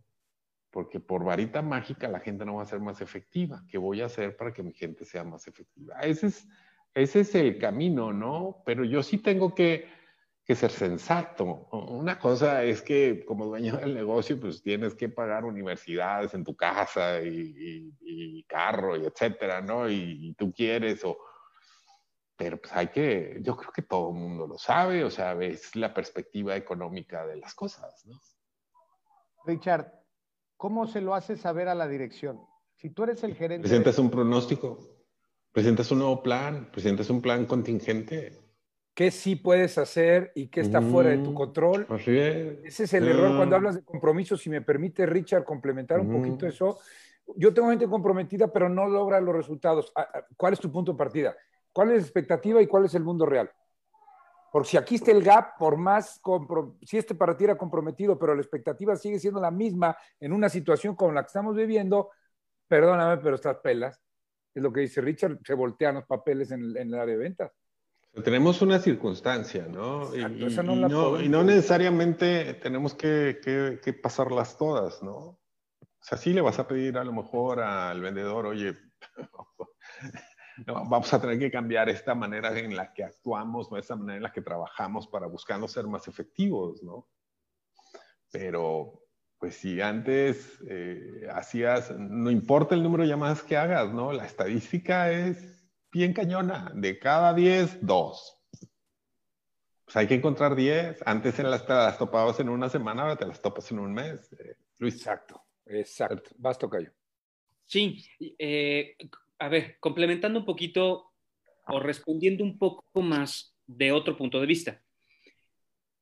[0.71, 3.65] porque por varita mágica la gente no va a ser más efectiva.
[3.67, 6.01] ¿Qué voy a hacer para que mi gente sea más efectiva?
[6.01, 6.47] Ese es,
[6.93, 8.63] ese es el camino, ¿no?
[8.67, 10.02] Pero yo sí tengo que
[10.53, 11.67] que ser sensato.
[11.71, 16.55] Una cosa es que como dueño del negocio, pues tienes que pagar universidades en tu
[16.55, 19.89] casa y, carro y etcétera, ¿no?
[19.89, 21.17] Y, tú quieres o...
[22.37, 25.75] Pero pues hay que, yo creo que todo el mundo lo sabe, o sea, es
[25.77, 28.19] la perspectiva económica de las cosas, ¿no?
[29.47, 29.93] Richard,
[30.57, 32.41] ¿cómo se lo hace saber a la dirección?
[32.77, 33.69] Si tú eres el gerente...
[33.69, 34.79] Presentas un pronóstico,
[35.53, 38.43] presentas un nuevo plan, presentas un plan contingente,
[38.95, 41.87] qué sí puedes hacer y qué está fuera de tu control.
[42.65, 44.37] Ese es el error cuando hablas de compromiso.
[44.37, 46.79] Si me permite, Richard, complementar un poquito eso.
[47.37, 49.93] Yo tengo gente comprometida, pero no logra los resultados.
[49.95, 51.35] Ah, ah, ¿Cuál es tu punto de partida?
[51.73, 53.51] ¿Cuál es la expectativa y cuál es el mundo real?
[54.51, 56.21] Porque si aquí está el gap, por más,
[56.83, 60.51] si este para ti era comprometido, pero la expectativa sigue siendo la misma en una
[60.51, 62.11] situación como la que estamos viviendo,
[62.69, 63.99] perdóname, pero estás pelas.
[64.55, 67.53] Es lo que dice Richard, se voltean los papeles en el área de ventas.
[68.21, 70.15] Tenemos una circunstancia, ¿no?
[70.15, 75.17] y, no necesariamente tenemos que, pasarlas todas, ¿no?
[75.17, 78.77] O sea, sí le vas a pedir a lo mejor al vendedor, oye,
[80.67, 83.79] vamos a tener que cambiar esta manera en la que actuamos, ¿no?
[83.79, 87.09] esta manera en la que trabajamos para buscando ser más efectivos, ¿no?
[88.31, 89.05] Pero,
[89.39, 94.13] pues si antes eh, hacías, no importa el número de llamadas que hagas, ¿no?
[94.13, 95.62] La estadística es
[95.93, 96.73] bien cañona.
[96.75, 98.39] De cada 10, 2.
[99.85, 101.03] Pues hay que encontrar 10.
[101.07, 103.93] Antes en las, te las topabas en una semana, ahora te las topas en un
[103.93, 104.33] mes.
[104.33, 104.97] Eh, Luis.
[104.97, 106.31] Exacto, exacto.
[106.39, 106.91] Vas, Tocayo.
[107.67, 108.05] Sí,
[108.39, 108.97] eh,
[109.39, 111.13] a ver, complementando un poquito
[111.67, 114.83] o respondiendo un poco más de otro punto de vista.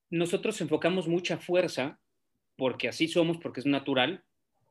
[0.08, 2.00] Nosotros enfocamos mucha fuerza,
[2.56, 4.24] porque así somos, porque es natural,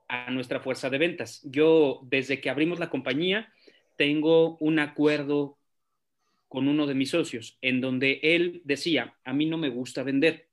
[0.08, 1.40] a nuestra fuerza de ventas.
[1.44, 3.54] Yo, desde que abrimos la compañía,
[4.00, 5.58] tengo un acuerdo
[6.48, 10.48] con uno de mis socios en donde él decía, a mí no me gusta vender.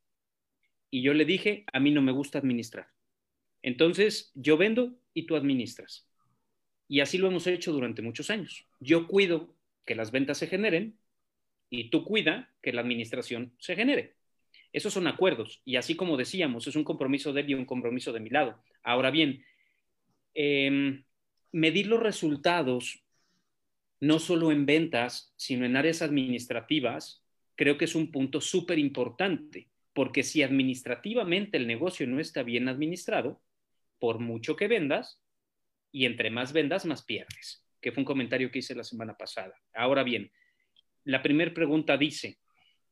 [0.90, 2.88] Y yo le dije, a mí no me gusta administrar.
[3.62, 6.08] Entonces, yo vendo y tú administras.
[6.88, 8.66] Y así lo hemos hecho durante muchos años.
[8.80, 9.54] Yo cuido
[9.84, 10.98] que las ventas se generen
[11.70, 14.16] y tú cuida que la administración se genere.
[14.72, 15.62] Esos son acuerdos.
[15.64, 18.60] Y así como decíamos, es un compromiso de él y un compromiso de mi lado.
[18.82, 19.44] Ahora bien,
[20.34, 21.04] em,
[21.52, 23.05] medir los resultados
[24.00, 29.68] no solo en ventas, sino en áreas administrativas, creo que es un punto súper importante,
[29.92, 33.40] porque si administrativamente el negocio no está bien administrado,
[33.98, 35.22] por mucho que vendas,
[35.90, 39.54] y entre más vendas, más pierdes, que fue un comentario que hice la semana pasada.
[39.72, 40.30] Ahora bien,
[41.04, 42.38] la primera pregunta dice,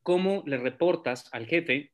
[0.01, 1.93] ¿cómo le reportas al jefe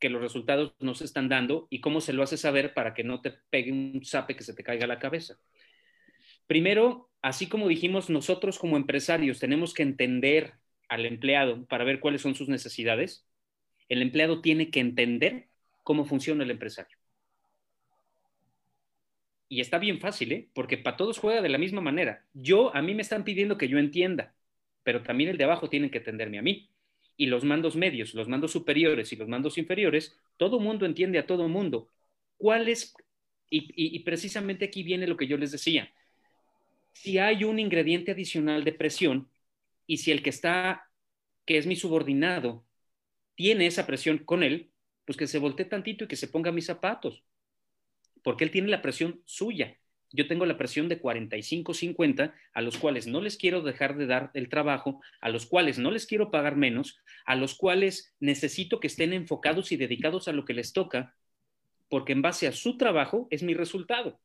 [0.00, 3.04] que los resultados no se están dando y cómo se lo hace saber para que
[3.04, 5.38] no te pegue un zape que se te caiga la cabeza?
[6.46, 10.54] Primero, así como dijimos, nosotros como empresarios tenemos que entender
[10.88, 13.26] al empleado para ver cuáles son sus necesidades.
[13.88, 15.48] El empleado tiene que entender
[15.82, 16.96] cómo funciona el empresario.
[19.48, 20.48] Y está bien fácil, ¿eh?
[20.54, 22.24] Porque para todos juega de la misma manera.
[22.32, 24.34] Yo, a mí me están pidiendo que yo entienda,
[24.82, 26.70] pero también el de abajo tienen que entenderme a mí.
[27.16, 31.26] Y los mandos medios, los mandos superiores y los mandos inferiores, todo mundo entiende a
[31.26, 31.90] todo mundo.
[32.36, 32.94] ¿Cuál es?
[33.48, 35.88] y precisamente aquí viene lo que yo les decía
[37.00, 39.30] si hay un ingrediente adicional de presión
[39.86, 40.90] y si el que está,
[41.44, 42.66] que es mi subordinado,
[43.34, 44.72] tiene esa presión con él,
[45.04, 47.24] pues que se voltee tantito y que se ponga mis zapatos,
[48.22, 49.78] porque él tiene la presión suya.
[50.10, 54.06] Yo tengo la presión de 45, 50, a los cuales no les quiero dejar de
[54.06, 58.80] dar el trabajo, a los cuales no les quiero pagar menos, a los cuales necesito
[58.80, 61.14] que estén enfocados y dedicados a lo que les toca,
[61.88, 64.20] porque en base a su trabajo es mi resultado.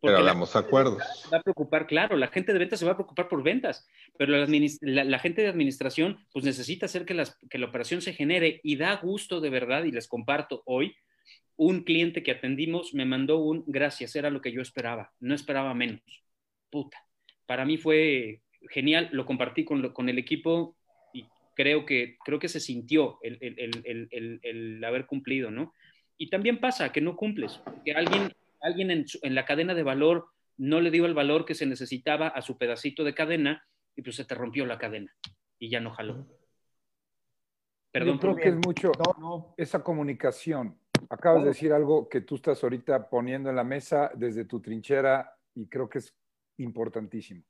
[0.00, 1.02] Pero hablamos acuerdos.
[1.32, 3.86] Va a preocupar, claro, la gente de ventas se va a preocupar por ventas,
[4.16, 8.76] pero la, gente de administración pues necesita hacer que, que la operación se genere y
[8.76, 10.96] da gusto de verdad, y les comparto hoy,
[11.56, 15.74] un cliente que atendimos me mandó un gracias, era lo que yo esperaba, no esperaba
[15.74, 16.00] menos.
[16.70, 16.96] Puta,
[17.44, 20.76] para mí fue genial, lo compartí con, con el equipo
[21.12, 25.74] y creo que, creo que se sintió el, el, el, el, haber cumplido, ¿no?
[26.16, 30.28] Y también pasa que no cumples, que alguien, alguien en, en, la cadena de valor
[30.56, 33.64] no le dio el valor que se necesitaba a su pedacito de cadena
[33.96, 35.14] y pues se te rompió la cadena
[35.58, 36.26] y ya no jaló.
[37.92, 38.92] Perdón, Yo creo que es mucho
[39.56, 40.78] esa comunicación.
[41.08, 45.34] Acabas de decir algo que tú estás ahorita poniendo en la mesa desde tu trinchera
[45.54, 46.14] y creo que es
[46.58, 47.42] importantísimo.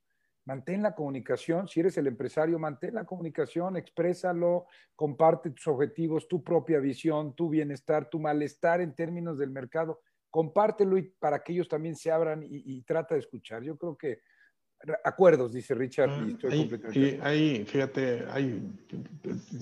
[0.45, 6.43] Mantén la comunicación, si eres el empresario, mantén la comunicación, exprésalo, comparte tus objetivos, tu
[6.43, 11.67] propia visión, tu bienestar, tu malestar en términos del mercado, compártelo y para que ellos
[11.67, 13.61] también se abran y, trata de escuchar.
[13.61, 14.19] Yo creo que
[15.03, 17.65] acuerdos, dice Richard, y estoy completamente.
[17.65, 18.67] fíjate, hay,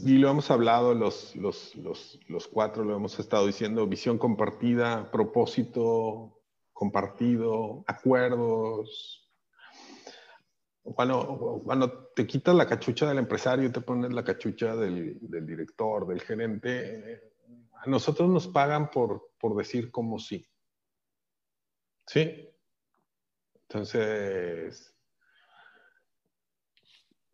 [0.05, 5.11] y lo hemos hablado los, los, los, los cuatro, lo hemos estado diciendo, visión compartida,
[5.11, 6.39] propósito
[6.71, 9.29] compartido, acuerdos,
[10.81, 15.45] cuando, cuando te quitas la cachucha del empresario y te pones la cachucha del, del
[15.45, 17.33] director, del gerente,
[17.73, 20.45] a nosotros nos pagan por, por decir como sí.
[22.09, 22.49] ¿Sí?
[23.67, 24.95] Entonces,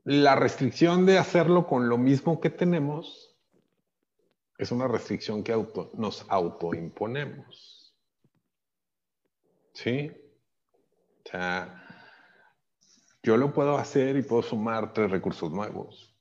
[0.04, 3.38] la restricción de hacerlo con lo mismo que tenemos
[4.58, 7.96] es una restricción que auto, nos autoimponemos.
[9.72, 10.12] ¿Sí?
[11.24, 11.82] O sea,
[13.24, 16.14] yo lo puedo hacer y puedo sumar tres recursos nuevos.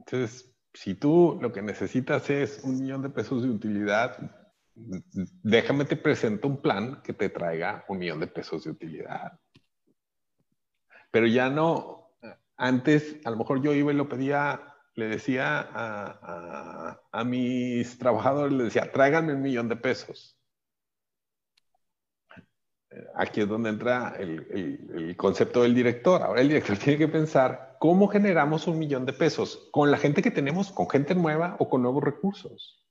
[0.00, 4.43] Entonces, si tú lo que necesitas es un millón de pesos de utilidad,
[4.74, 9.38] déjame te presento un plan que te traiga un millón de pesos de utilidad.
[11.10, 12.10] Pero ya no,
[12.56, 18.64] antes a lo mejor yo iba y lo pedía, le decía a, mis trabajadores, le
[18.64, 20.38] decía, tráiganme un millón de pesos
[23.14, 26.22] aquí es donde entra el, concepto del director.
[26.22, 30.22] Ahora el director tiene que pensar cómo generamos un millón de pesos con la gente
[30.22, 32.83] que tenemos, con gente nueva o con nuevos recursos.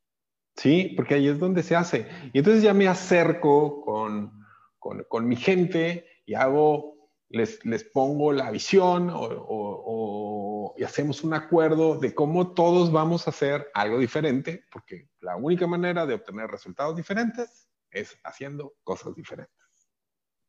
[0.56, 0.94] ¿Sí?
[0.96, 2.08] Porque ahí es donde se hace.
[2.32, 4.46] Y entonces ya me acerco con,
[4.80, 11.98] con, mi gente y hago, les, les pongo la visión o, y hacemos un acuerdo
[11.98, 16.96] de cómo todos vamos a hacer algo diferente, porque la única manera de obtener resultados
[16.96, 19.54] diferentes es haciendo cosas diferentes.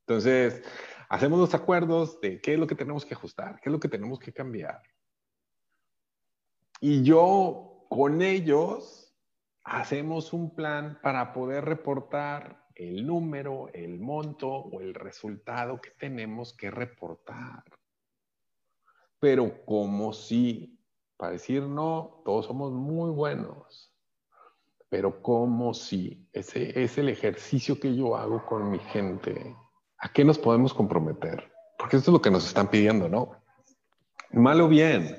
[0.07, 0.63] Entonces,
[1.09, 3.89] hacemos los acuerdos de qué es lo que tenemos que ajustar, qué es lo que
[3.89, 4.83] tenemos que cambiar.
[6.81, 9.04] Y yo con ellos
[9.65, 16.57] hacemos un plan para poder reportar el número, el monto o el resultado que tenemos
[16.57, 17.65] que reportar.
[19.19, 20.79] Pero como si,
[21.17, 23.93] para decir no, todos somos muy buenos.
[24.89, 29.57] Pero como si, ese es el ejercicio que yo hago con mi gente
[30.05, 31.51] ¿A qué nos podemos comprometer?
[31.79, 33.33] Porque esto es lo que nos están pidiendo, ¿no?
[34.33, 35.17] Mal o bien.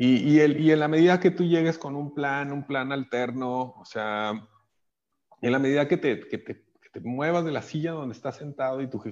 [0.00, 4.48] Y, en la medida que tú llegues con un plan, un plan alterno, o sea,
[5.40, 6.68] en la medida que te,
[7.02, 9.02] muevas de la silla donde estás sentado y tu,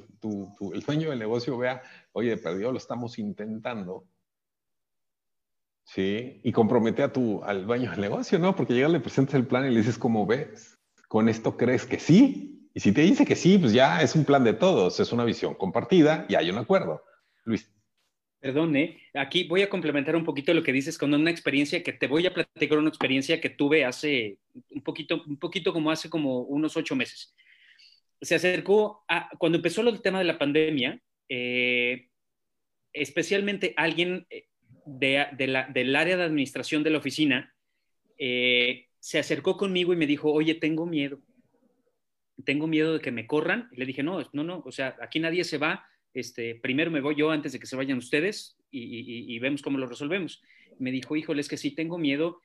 [0.72, 4.06] el dueño del negocio vea, oye, perdido, lo estamos intentando.
[5.84, 6.40] ¿Sí?
[6.42, 8.56] Y compromete a tu, al dueño del negocio, ¿no?
[8.56, 10.78] Porque llega, le presentas el plan y le dices, ¿cómo ves?
[11.08, 12.70] ¿Con esto crees que sí?
[12.74, 15.24] Y si te dice que sí, pues ya es un plan de todos, es una
[15.24, 17.02] visión compartida y hay un acuerdo.
[17.44, 17.75] Luis.
[18.46, 22.06] Perdone, aquí voy a complementar un poquito lo que dices con una experiencia que te
[22.06, 24.38] voy a platicar, una experiencia que tuve hace
[24.70, 27.34] un poquito, un poquito como hace como unos ocho meses.
[28.20, 32.08] Se acercó a, cuando empezó el tema de la pandemia, eh,
[32.92, 34.46] especialmente alguien eh,
[34.84, 35.26] de,
[35.72, 37.52] del área de administración de la oficina,
[38.16, 41.20] eh, se acercó conmigo y me dijo, oye, tengo miedo
[42.44, 43.68] tengo miedo de que me corran.
[43.72, 45.86] Y le dije, no, no, no, o sea, aquí nadie se va.
[46.16, 49.86] Este, primero me voy yo antes de que se vayan ustedes y, vemos cómo lo
[49.86, 50.42] resolvemos.
[50.78, 52.40] Me dijo, híjole, es que sí tengo miedo,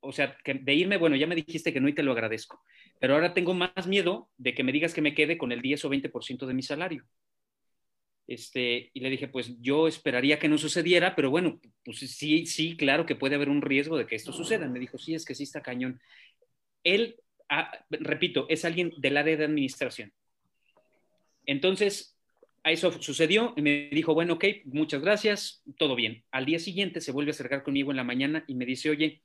[0.00, 2.62] o sea, que de irme, bueno, ya me dijiste que no y te lo agradezco,
[3.00, 5.84] pero ahora tengo más miedo de que me digas que me quede con el 10
[5.86, 7.04] o 20% de mi salario.
[8.26, 12.76] Este, y le dije, pues yo esperaría que no sucediera, pero bueno, pues sí, sí,
[12.76, 14.66] claro que puede haber un riesgo de que esto suceda.
[14.66, 16.00] Me dijo, sí, es que sí está cañón.
[16.82, 17.16] Él
[17.48, 20.12] Ah, repito, es alguien del área de administración.
[21.46, 22.13] Entonces,
[22.70, 26.24] eso sucedió y me dijo, bueno, ok, muchas gracias, todo bien.
[26.30, 29.22] Al día siguiente se vuelve a acercar conmigo en la mañana y me dice, oye,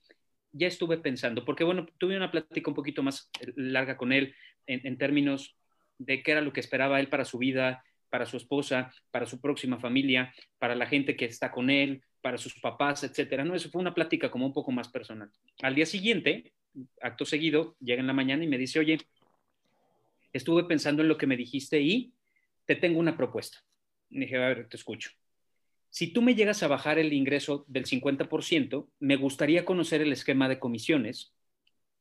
[0.51, 4.35] ya estuve pensando, porque bueno, tuve una plática un poquito más larga con él
[4.65, 5.55] en, términos
[5.97, 9.39] de qué era lo que esperaba él para su vida, para su esposa, para su
[9.39, 13.45] próxima familia, para la gente que está con él, para sus papás, etcétera.
[13.45, 15.31] No, eso fue una plática como un poco más personal.
[15.61, 16.51] Al día siguiente,
[17.01, 18.99] acto seguido, llega en la mañana y me dice, oye,
[20.33, 22.13] estuve pensando en lo que me dijiste y
[22.69, 23.57] te tengo una propuesta.
[24.11, 25.09] dije, a ver, te escucho.
[25.89, 30.47] si tú me llegas a bajar el ingreso del 50%, me gustaría conocer el esquema
[30.47, 31.33] de comisiones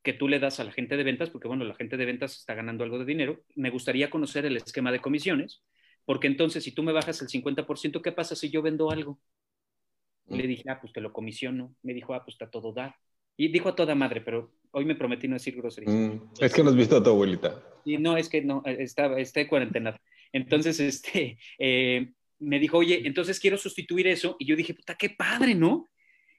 [0.03, 2.37] que tú le das a la gente de ventas, porque bueno, la gente de ventas
[2.37, 3.43] está ganando algo de dinero.
[3.55, 5.63] Me gustaría conocer el esquema de comisiones,
[6.05, 9.19] porque entonces si tú me bajas el 50%, ¿qué pasa si yo vendo algo?
[10.27, 11.75] Le dije, ah, pues te lo comisiono.
[11.81, 12.95] Me dijo, ah, pues está todo dar.
[13.39, 15.95] Y dijo a toda madre, pero hoy me prometí no decir groserías.
[15.95, 17.59] Mm, es que no has visto a tu abuelita.
[17.87, 19.99] Y no, es que no, está, está de cuarentena.
[20.33, 24.37] Entonces, este, eh, me dijo, oye, entonces quiero sustituir eso.
[24.39, 25.89] Y yo dije, puta, qué padre, ¿no?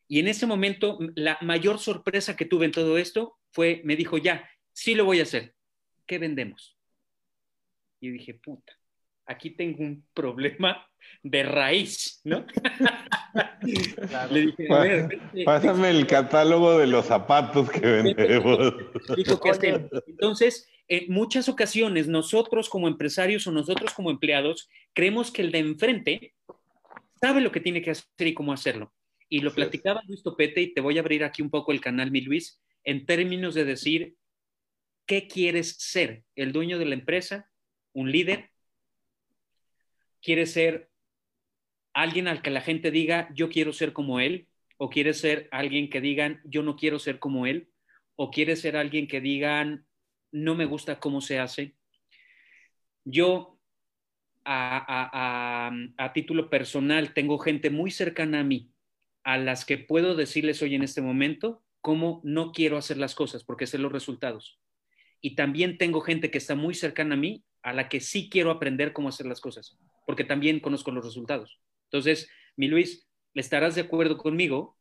[0.07, 4.17] Y en ese momento, la mayor sorpresa que tuve en todo esto fue, me dijo,
[4.17, 5.55] ya, sí lo voy a hacer.
[6.07, 6.77] ¿Qué vendemos?
[7.99, 8.78] Y yo dije, puta,
[9.29, 10.85] aquí tengo un problema
[11.21, 12.45] de raíz, ¿no?
[14.31, 18.73] Le dije, a ver, Pásame el catálogo de los zapatos que vendemos.
[19.15, 25.43] Dijo que Entonces, en muchas ocasiones nosotros como empresarios o nosotros como empleados creemos que
[25.43, 26.33] el de enfrente
[27.21, 28.91] sabe lo que tiene que hacer y cómo hacerlo.
[29.29, 32.09] Y lo platicaba Luis Topete y te voy a abrir aquí un poco el canal,
[32.09, 34.15] mi Luis, en términos de decir,
[35.05, 36.23] ¿qué quieres ser?
[36.35, 37.47] ¿El dueño de la empresa?
[37.93, 38.49] ¿Un líder?
[40.21, 40.89] ¿Quieres ser
[41.93, 44.47] alguien al que la gente diga, yo quiero ser como él?
[44.77, 47.69] ¿O quieres ser alguien que digan, yo no quiero ser como él?
[48.15, 49.85] ¿O quieres ser alguien que digan,
[50.31, 51.75] no me gusta cómo se hace.
[53.05, 53.59] Yo,
[54.45, 55.71] a,
[56.13, 58.71] título personal, tengo gente muy cercana a mí,
[59.23, 63.43] a las que puedo decirles hoy en este momento cómo no quiero hacer las cosas
[63.43, 64.59] porque sé los resultados.
[65.21, 68.51] Y también tengo gente que está muy cercana a mí, a la que sí quiero
[68.51, 69.77] aprender cómo hacer las cosas,
[70.09, 71.61] porque también conozco los resultados.
[71.83, 74.75] Entonces, mi Luis, ¿le estarás de acuerdo conmigo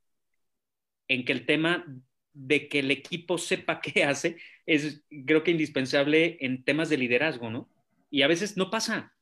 [1.06, 1.84] en que el tema
[2.32, 7.50] de que el equipo sepa qué hace es, creo que, indispensable en temas de liderazgo,
[7.50, 7.68] ¿no?
[8.08, 9.14] Y a veces no pasa.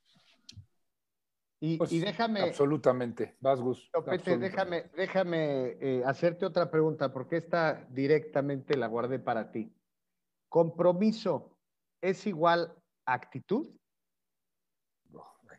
[1.59, 2.41] Y, pues, déjame.
[2.43, 3.35] Absolutamente.
[3.41, 3.91] Vas, Gus.
[4.39, 9.75] déjame, déjame eh, hacerte otra pregunta, porque esta directamente la guardé para ti.
[10.49, 11.59] ¿Compromiso
[12.01, 12.73] es igual
[13.07, 13.77] actitud?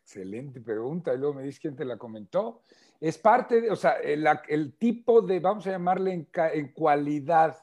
[0.07, 1.13] Excelente pregunta.
[1.13, 2.63] Y luego me dices quién te la comentó.
[2.99, 7.57] Es parte, de, o sea, el, tipo de, vamos a llamarle en, cualidad,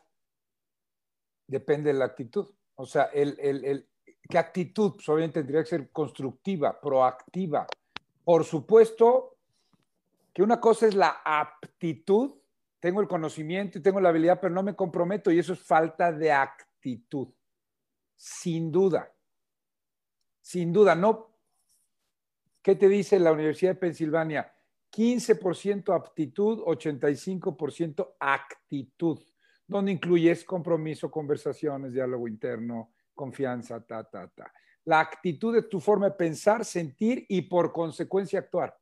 [1.47, 2.47] depende de la actitud.
[2.75, 3.89] O sea, el,
[4.29, 4.93] ¿qué actitud?
[4.93, 7.67] Pues obviamente tendría que ser constructiva, proactiva.
[8.23, 9.39] Por supuesto
[10.33, 12.35] que una cosa es la aptitud,
[12.79, 16.13] tengo el conocimiento y tengo la habilidad, pero no me comprometo y eso es falta
[16.13, 17.29] de actitud.
[18.15, 19.11] Sin duda.
[20.43, 21.34] Sin duda, no.
[22.65, 24.51] ¿Qué te dice la Universidad de Pensilvania?
[24.91, 29.21] 15% aptitud, 85% actitud,
[29.67, 34.51] donde incluyes compromiso, conversaciones, diálogo interno, confianza, ta, ta, ta.
[34.87, 38.75] La actitud es tu forma de pensar, sentir y por consecuencia actuar.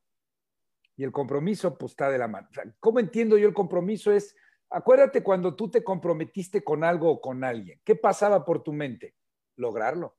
[0.95, 2.47] Y el compromiso, pues está de la mano.
[2.79, 4.13] ¿Cómo entiendo yo el compromiso?
[4.13, 4.33] Es,
[4.69, 7.81] acuérdate cuando tú te comprometiste con algo o con alguien.
[7.83, 9.15] ¿Qué pasaba por tu mente?
[9.57, 10.15] Lograrlo.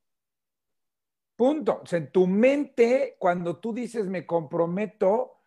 [1.35, 1.83] Punto.
[1.91, 5.39] En tu mente, cuando tú dices me comprometo,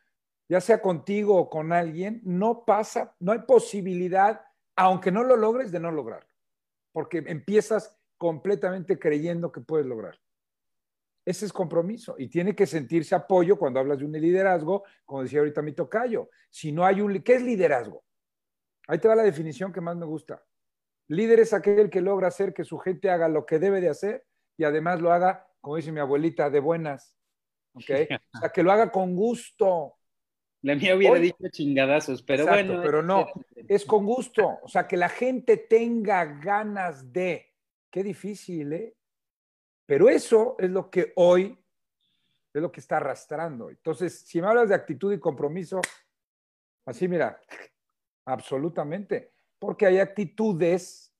[0.49, 4.43] ya sea contigo o con alguien, no pasa, no hay posibilidad,
[4.76, 6.28] aunque no lo logres, de no lograrlo,
[6.93, 10.18] porque empiezas completamente creyendo que puedes lograr.
[11.24, 15.41] Ese es compromiso y tiene que sentirse apoyo cuando hablas de un liderazgo, como decía
[15.41, 16.30] ahorita mi tocayo.
[16.49, 17.22] Si no hay un...
[17.22, 18.03] ¿Qué es liderazgo?
[18.86, 20.43] Ahí te va la definición que más me gusta.
[21.09, 24.26] Líder es aquel que logra hacer que su gente haga lo que debe de hacer
[24.57, 27.15] y además lo haga, como dice mi abuelita, de buenas.
[27.75, 27.91] ¿Ok?
[28.35, 29.99] O sea, que lo haga con gusto,
[30.63, 32.81] la mía hubiera dicho chingadazos, pero bueno.
[32.83, 34.59] Pero no, es con gusto.
[34.63, 37.55] O sea, que la gente tenga ganas de.
[37.91, 38.95] Qué difícil, ¿eh?
[39.87, 41.59] Pero eso es lo que hoy
[42.53, 43.71] es lo que está arrastrando.
[43.71, 45.81] Entonces, si me hablas de actitud y compromiso,
[46.85, 47.41] así mira,
[48.27, 49.33] absolutamente.
[49.59, 51.15] Porque hay actitudes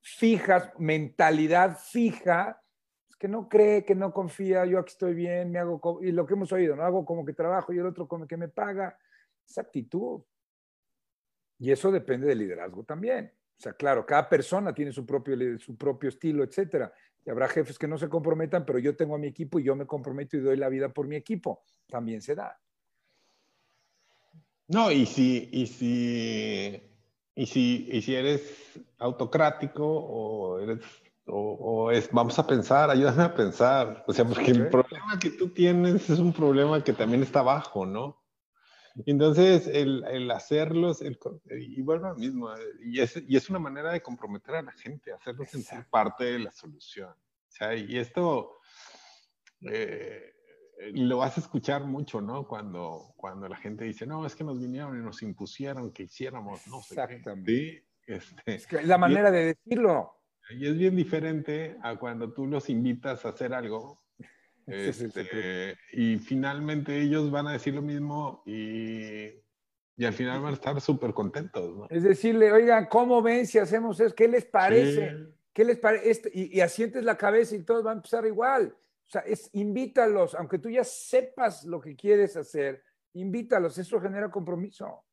[0.00, 2.62] fijas, mentalidad fija,
[3.18, 6.34] que no cree, que no confía, yo aquí estoy bien, me hago, y lo que
[6.34, 6.82] hemos oído, ¿no?
[6.82, 8.98] Hago como que trabajo y el otro como que me paga.
[9.46, 10.22] Esa actitud.
[11.58, 13.32] Y eso depende del liderazgo también.
[13.56, 16.92] O sea, claro, cada persona tiene su propio, su propio estilo, etcétera.
[17.24, 19.76] Y habrá jefes que no se comprometan, pero yo tengo a mi equipo y yo
[19.76, 21.62] me comprometo y doy la vida por mi equipo.
[21.86, 22.58] También se da.
[24.68, 26.82] No, y si, y si,
[27.34, 30.80] y si, y si eres autocrático o eres
[31.26, 34.04] o, es, vamos a pensar, ayúdame a pensar.
[34.06, 37.86] O sea, porque el problema que tú tienes es un problema que también está abajo,
[37.86, 38.22] ¿no?
[39.06, 41.18] Entonces, el, el hacerlos, el,
[41.50, 42.50] y bueno, lo mismo,
[42.84, 46.38] y es, y es, una manera de comprometer a la gente, hacerlos sentir parte de
[46.38, 47.10] la solución.
[47.10, 48.58] O sea, y esto,
[49.62, 50.32] eh,
[50.92, 52.46] lo vas a escuchar mucho, ¿no?
[52.46, 56.66] Cuando, cuando la gente dice, no, es que nos vinieron y nos impusieron que hiciéramos,
[56.68, 56.94] no sé.
[56.94, 57.86] Exactamente.
[58.06, 60.23] Este, es, la manera de decirlo.
[60.50, 64.02] Y es bien diferente a cuando tú los invitas a hacer algo.
[64.66, 69.26] Este, y finalmente ellos van a decir lo mismo y,
[69.94, 71.76] y al final van a estar súper contentos.
[71.76, 71.86] ¿no?
[71.90, 74.14] Es decirle, oigan, ¿cómo ven si hacemos eso?
[74.14, 75.16] ¿Qué les parece?
[75.52, 76.10] ¿Qué les parece?
[76.10, 78.74] Este, y, y, asientes la cabeza y todos van a empezar igual.
[79.06, 82.82] O sea, es invítalos, aunque tú ya sepas lo que quieres hacer,
[83.12, 85.04] invítalos, eso genera compromiso.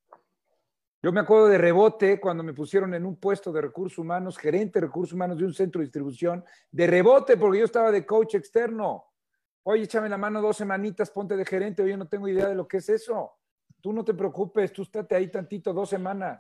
[1.04, 4.80] Yo me acuerdo de rebote cuando me pusieron en un puesto de recursos humanos, gerente
[4.80, 8.36] de recursos humanos de un centro de distribución, de rebote porque yo estaba de coach
[8.36, 9.06] externo.
[9.64, 12.68] Oye, échame la mano dos semanitas, ponte de gerente, oye, no tengo idea de lo
[12.68, 13.32] que es eso.
[13.82, 16.40] Tú no te preocupes, tú estate ahí tantito, dos semanas.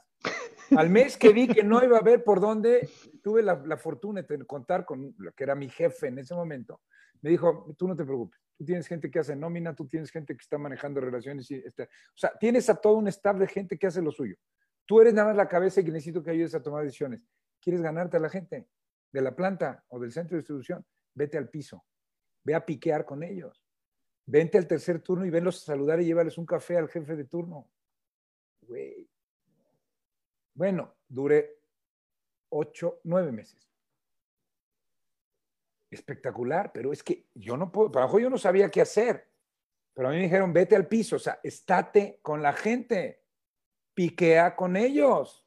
[0.77, 2.87] Al mes que vi que no iba a ver por dónde,
[3.23, 6.81] tuve la, la fortuna de contar con lo que era mi jefe en ese momento
[7.21, 10.35] me dijo, tú no te preocupes, tú tienes gente que hace nómina, tú tienes gente
[10.35, 11.49] que está manejando relaciones.
[11.49, 14.35] Y este, o sea, tienes a todo un staff de gente que hace lo suyo.
[14.85, 17.23] Tú eres nada más la cabeza y que necesito que ayudes a tomar decisiones.
[17.59, 18.67] ¿Quieres ganarte a la gente
[19.11, 20.85] de la planta o del centro de distribución?
[21.15, 21.83] Vete al piso,
[22.43, 23.65] ve a piquear con ellos.
[24.27, 27.25] Vente al tercer turno y venlos a saludar y llévales un café al jefe de
[27.25, 27.67] turno.
[28.61, 29.09] Güey.
[30.53, 31.57] Bueno, duré
[32.49, 33.70] ocho, nueve meses
[35.91, 39.27] espectacular, pero es que yo no puedo, para yo no sabía qué hacer,
[39.93, 43.23] pero a mí me dijeron, vete al piso, o sea, estate con la gente,
[43.93, 45.45] piquea con ellos,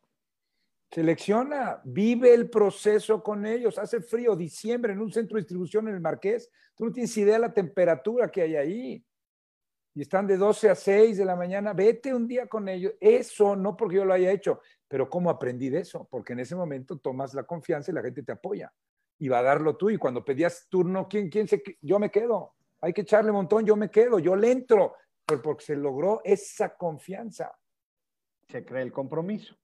[0.91, 5.95] selecciona, vive el proceso con ellos, hace frío, diciembre en un centro de distribución en
[5.95, 9.07] el Marqués, tú no tienes idea de la temperatura que hay ahí,
[9.97, 13.57] y están de 12 a 6 de la mañana, vete un día con ellos, eso
[13.57, 16.07] no porque yo lo haya hecho, pero ¿cómo aprendí de eso?
[16.11, 18.71] Porque en ese momento tomas la confianza y la gente te apoya
[19.25, 19.89] y va a darlo tú.
[19.89, 22.57] Y cuando pedías turno, ¿quién, quién se, yo me quedo?
[22.83, 26.21] Hay que echarle un montón, yo me quedo, yo le entro, pero porque se logró
[26.25, 27.59] esa confianza.
[28.47, 29.57] Se cree el compromiso.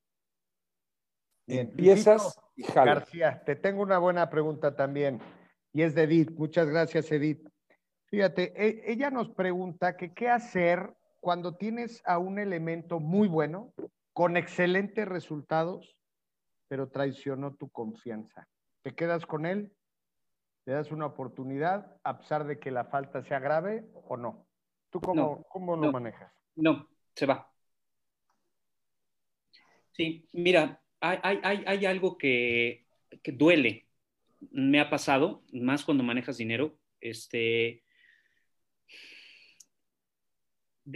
[1.47, 2.63] Empiezas y.
[2.73, 5.21] García, te tengo una buena pregunta también,
[5.75, 6.31] y es de Edith.
[6.31, 7.47] Muchas gracias, Edith.
[8.07, 13.75] Fíjate, e, ella nos pregunta que qué hacer cuando tienes a un elemento muy bueno,
[14.15, 15.99] con excelentes resultados,
[16.67, 18.49] pero traicionó tu confianza
[18.83, 19.73] te quedas con él,
[20.67, 24.47] le das una oportunidad, a pesar de que la falta sea grave o no.
[24.91, 26.33] ¿Tú cómo, cómo lo manejas?
[26.57, 27.51] No, se va.
[29.93, 32.87] Sí, mira, hay, hay, hay algo que,
[33.23, 33.87] que, duele.
[34.51, 36.79] Me ha pasado, más cuando manejas dinero.
[37.01, 37.85] Este,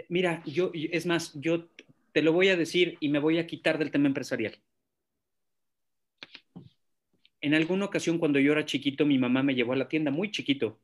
[0.09, 1.69] mira, yo, es más, yo
[2.13, 4.61] te lo voy a decir y me voy a quitar del tema empresarial
[7.45, 10.31] en alguna ocasión cuando yo era chiquito, mi mamá me llevó a la tienda, muy
[10.31, 10.81] chiquito.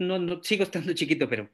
[0.00, 1.48] No, no sigo estando chiquito, pero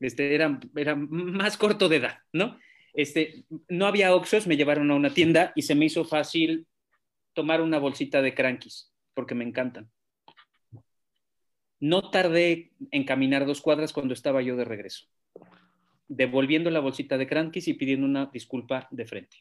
[0.00, 2.58] este, era, era más corto de edad, ¿no?
[2.92, 6.66] Este, no había Oxos, me llevaron a una tienda y se me hizo fácil
[7.32, 9.90] tomar una bolsita de crankies, porque me encantan.
[11.80, 15.06] No tardé en caminar dos cuadras cuando estaba yo de regreso,
[16.06, 19.38] devolviendo la bolsita de crankies y pidiendo una disculpa de frente.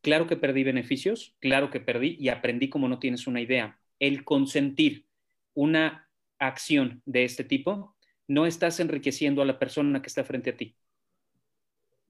[0.00, 4.24] Claro que perdí beneficios, claro que perdí y aprendí como no tienes una idea el
[4.24, 5.06] consentir
[5.54, 7.96] una acción de este tipo,
[8.26, 10.76] no estás enriqueciendo a la persona que está frente a ti.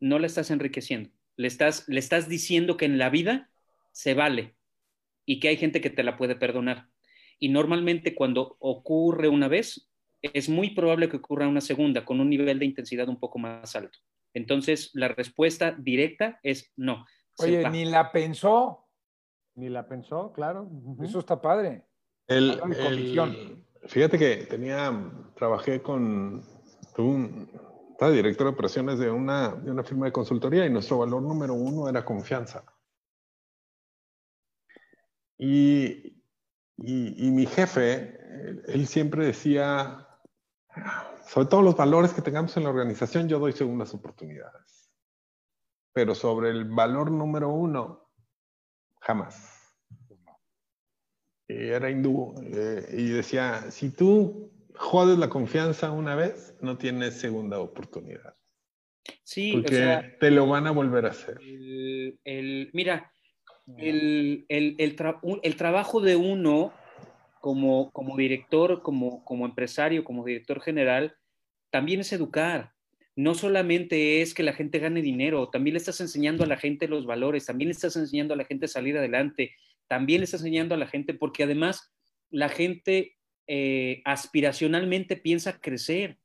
[0.00, 1.10] No la estás enriqueciendo.
[1.36, 3.50] Le estás, le estás diciendo que en la vida
[3.92, 4.54] se vale
[5.24, 6.88] y que hay gente que te la puede perdonar.
[7.38, 9.88] Y normalmente cuando ocurre una vez,
[10.20, 13.76] es muy probable que ocurra una segunda con un nivel de intensidad un poco más
[13.76, 13.98] alto.
[14.32, 17.06] Entonces, la respuesta directa es no.
[17.38, 18.83] Oye, ni la pensó.
[19.56, 20.68] Ni la pensó, claro.
[21.00, 21.84] Eso está padre.
[22.26, 22.60] El,
[23.86, 24.92] fíjate que tenía,
[25.36, 26.42] trabajé con,
[26.98, 27.50] un,
[27.90, 31.54] estaba director de operaciones de una, de una firma de consultoría y nuestro valor número
[31.54, 32.64] uno era confianza.
[35.38, 36.22] Y,
[36.76, 38.18] y, y mi jefe,
[38.66, 40.08] él siempre decía,
[41.26, 44.90] sobre todos los valores que tengamos en la organización, yo doy segundas oportunidades.
[45.92, 48.03] Pero sobre el valor número uno,
[49.04, 49.76] jamás.
[51.46, 57.60] era hindú eh, y decía, si tú jodes la confianza una vez, no tienes segunda
[57.60, 58.34] oportunidad.
[59.22, 61.38] Sí, porque te lo van a volver a hacer.
[62.24, 63.12] El, mira,
[63.76, 66.72] el, el, trabajo de uno
[67.40, 71.16] como, como director, como, como empresario, como director general,
[71.70, 72.73] también es educar
[73.16, 76.88] no solamente es que la gente gane dinero, también le estás enseñando a la gente
[76.88, 79.54] los valores, también le estás enseñando a la gente a salir adelante,
[79.86, 81.92] también le estás enseñando a la gente, porque además
[82.30, 86.18] la gente eh, aspiracionalmente piensa crecer.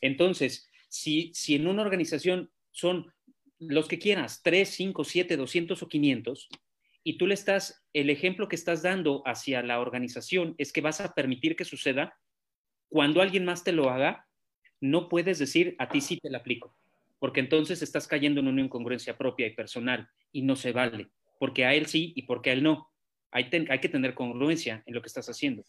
[0.00, 3.12] Entonces, si, si en una organización son
[3.58, 6.48] los que quieras, 3, 5, 7, 200 o 500,
[7.02, 11.00] y tú le estás, el ejemplo que estás dando hacia la organización es que vas
[11.00, 12.18] a permitir que suceda,
[12.88, 14.25] cuando alguien más te lo haga,
[14.90, 16.74] no puedes decir, a ti sí te la aplico,
[17.18, 21.08] porque entonces estás cayendo en una incongruencia propia y personal y no se vale,
[21.38, 22.90] porque a él sí y porque a él no.
[23.30, 25.64] Hay, hay que tener congruencia en lo que estás haciendo.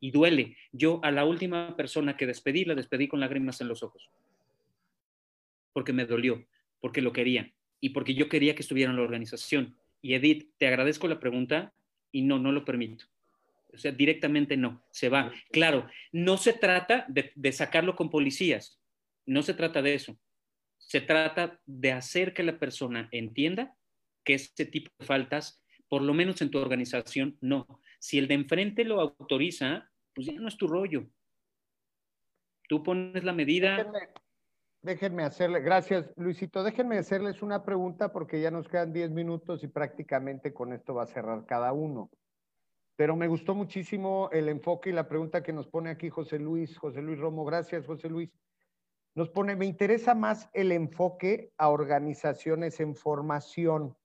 [0.00, 0.56] Y duele.
[0.72, 4.10] Yo a la última persona que despedí, la despedí con lágrimas en los ojos,
[5.72, 6.44] porque me dolió,
[6.80, 9.76] porque lo quería y porque yo quería que estuviera en la organización.
[10.00, 11.72] Y Edith, te agradezco la pregunta
[12.10, 13.06] y no, no lo permito.
[13.72, 15.32] O sea, directamente no, se va.
[15.50, 18.78] Claro, no se trata de, sacarlo con policías,
[19.26, 20.18] no se trata de eso.
[20.78, 23.74] Se trata de hacer que la persona entienda
[24.24, 27.80] que ese tipo de faltas, por lo menos en tu organización, no.
[27.98, 31.08] Si el de enfrente lo autoriza, pues ya no es tu rollo.
[32.68, 33.90] Tú pones la medida.
[34.82, 39.68] Déjenme, hacerle, gracias Luisito, déjenme hacerles una pregunta porque ya nos quedan 10 minutos y
[39.68, 42.10] prácticamente con esto va a cerrar cada uno
[43.02, 46.78] pero me gustó muchísimo el enfoque y la pregunta que nos pone aquí José Luis,
[46.78, 47.44] José Luis Romo.
[47.44, 48.30] Gracias, José Luis.
[49.16, 53.96] Nos pone, me interesa más el enfoque a organizaciones en formación.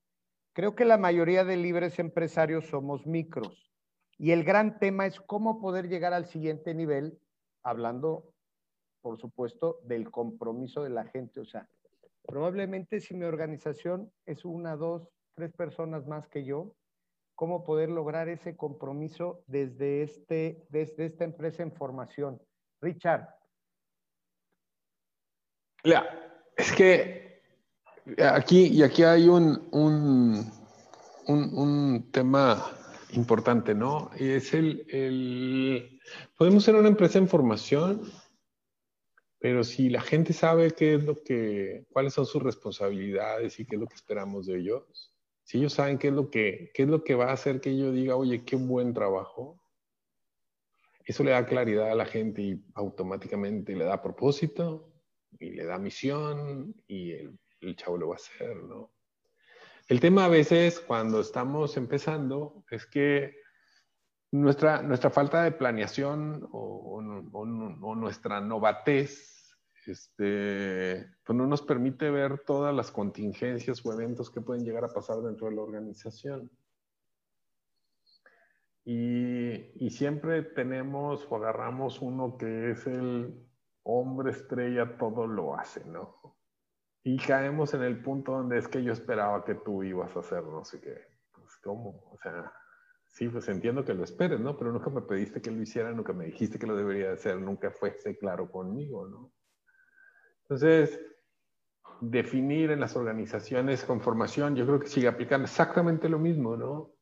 [0.51, 3.71] Creo que la mayoría de libres empresarios somos micros
[4.17, 7.19] y el gran tema es cómo poder llegar al siguiente nivel,
[7.61, 8.33] hablando,
[9.03, 11.39] por supuesto, del compromiso de la gente.
[11.39, 11.69] O sea,
[12.25, 16.73] probablemente si mi organización es una, dos, tres personas más que yo,
[17.37, 22.41] cómo poder lograr ese compromiso desde, este, desde esta empresa en formación.
[22.81, 23.27] Richard.
[26.57, 27.43] es que
[28.17, 30.51] aquí, y aquí hay un, un,
[31.27, 32.71] un, tema
[33.11, 34.09] importante, ¿no?
[34.17, 36.01] Y es el, el,
[36.39, 38.01] podemos ser una empresa en formación,
[39.37, 43.75] pero si la gente sabe qué es lo que, cuáles son sus responsabilidades y qué
[43.75, 45.13] es lo que esperamos de ellos,
[45.47, 47.77] si ellos saben qué es lo que, qué es lo que va a hacer que
[47.77, 49.63] yo diga, oye, qué buen trabajo,
[51.05, 54.91] eso le da claridad a la gente y automáticamente le da propósito
[55.39, 58.91] y le da misión y el, el chavo lo va a hacer, ¿no?
[59.87, 63.37] El tema a veces cuando estamos empezando es que
[64.31, 69.36] nuestra, nuestra falta de planeación o, o nuestra novatez
[69.87, 74.93] este, pues no nos permite ver todas las contingencias o eventos que pueden llegar a
[74.93, 76.49] pasar dentro de la organización.
[78.85, 83.45] Y, y, siempre tenemos o agarramos uno que es el
[83.83, 86.37] hombre estrella, todo lo hace, ¿no?
[87.03, 90.43] Y caemos en el punto donde es que yo esperaba que tú ibas a hacer
[90.43, 91.17] no sé qué.
[91.31, 92.01] Pues, ¿cómo?
[92.11, 92.51] O sea,
[93.05, 94.57] sí, pues entiendo que lo esperes, ¿no?
[94.57, 97.71] Pero nunca me pediste que lo hiciera, nunca me dijiste que lo debería hacer, nunca
[97.71, 99.31] fuese claro conmigo, ¿no?
[100.49, 100.99] Entonces,
[101.99, 106.93] definir en las organizaciones con formación, yo creo que sigue aplicando exactamente lo mismo, ¿no?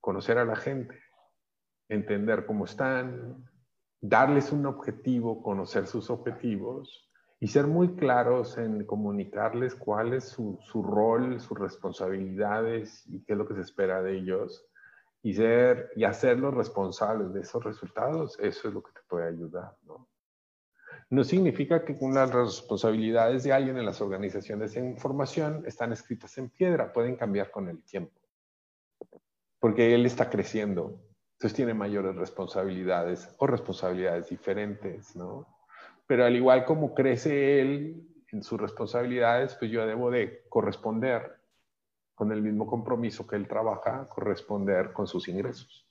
[0.00, 1.00] Conocer a la gente,
[1.88, 3.48] entender cómo están,
[4.00, 7.08] darles un objetivo, conocer sus objetivos
[7.40, 13.38] y ser muy claros en comunicarles cuál es su, rol, sus responsabilidades y qué es
[13.38, 14.68] lo que se espera de ellos
[15.22, 19.76] y ser y hacerlos responsables de esos resultados, eso es lo que te puede ayudar,
[19.86, 20.11] ¿no?
[21.12, 26.48] No significa que las responsabilidades de alguien en las organizaciones de información están escritas en
[26.48, 28.18] piedra, pueden cambiar con el tiempo.
[29.60, 31.02] Porque él está creciendo,
[31.34, 35.46] entonces tiene mayores responsabilidades o responsabilidades diferentes, ¿no?
[36.06, 41.30] Pero al igual como crece él en sus responsabilidades, pues yo debo de corresponder
[42.14, 45.86] con el mismo compromiso que él trabaja, corresponder con sus ingresos.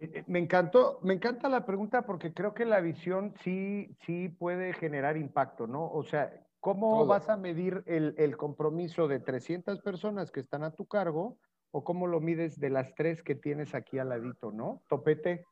[0.00, 4.72] Eh, me encantó, me encanta la pregunta porque creo que la visión sí, sí puede
[4.72, 5.90] generar impacto, ¿no?
[5.90, 10.72] O sea, ¿cómo vas a medir el, el, compromiso de 300 personas que están a
[10.72, 11.38] tu cargo
[11.70, 14.82] o cómo lo mides de las tres que tienes aquí al ladito, ¿no?
[14.88, 15.44] Topete.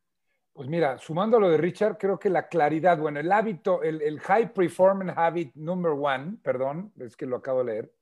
[0.52, 4.02] Pues mira, sumando a lo de Richard, creo que la claridad, bueno, el hábito, el,
[4.02, 7.92] el high performance habit number one, perdón, es que lo acabo de leer,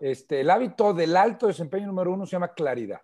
[0.00, 3.00] este, el hábito del alto desempeño número uno se llama claridad.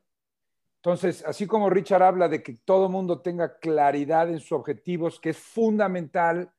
[0.77, 5.31] Entonces, así como Richard habla de que todo mundo tenga claridad en sus objetivos, que
[5.31, 6.53] es fundamental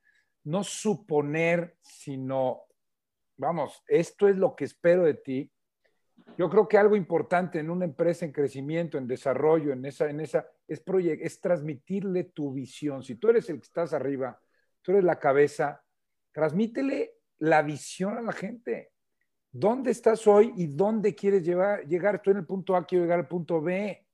[0.43, 2.63] no suponer, sino,
[3.38, 5.51] vamos, esto es lo que espero de ti.
[6.38, 10.20] Yo creo que algo importante en una empresa en crecimiento, en desarrollo, en esa, en
[10.20, 10.84] esa, es,
[11.22, 13.03] es transmitirle tu visión.
[13.03, 14.39] Si tú eres el que estás arriba,
[14.82, 15.84] tú eres la cabeza,
[16.32, 18.91] transmítele la visión a la gente.
[19.51, 22.15] ¿Dónde estás hoy y dónde quieres llevar, llegar?
[22.15, 24.07] Estoy en el punto A, quiero llegar al punto B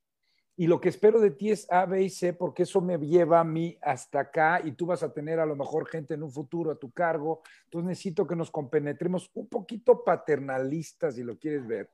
[0.55, 3.39] y lo que espero de ti es A, B y C, porque eso me lleva
[3.39, 6.31] a mí hasta acá y tú vas a tener a lo mejor gente en un
[6.31, 7.41] futuro a tu cargo.
[7.65, 11.89] Entonces necesito que nos compenetremos un poquito paternalistas, si lo quieres ver,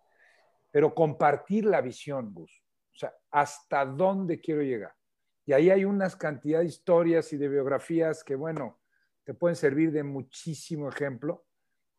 [0.72, 2.52] pero compartir la visión, Gus.
[2.94, 4.94] O sea, hasta dónde quiero llegar.
[5.46, 8.82] Y ahí hay unas cantidad de historias y de biografías que, bueno,
[9.24, 11.46] te pueden servir de muchísimo ejemplo,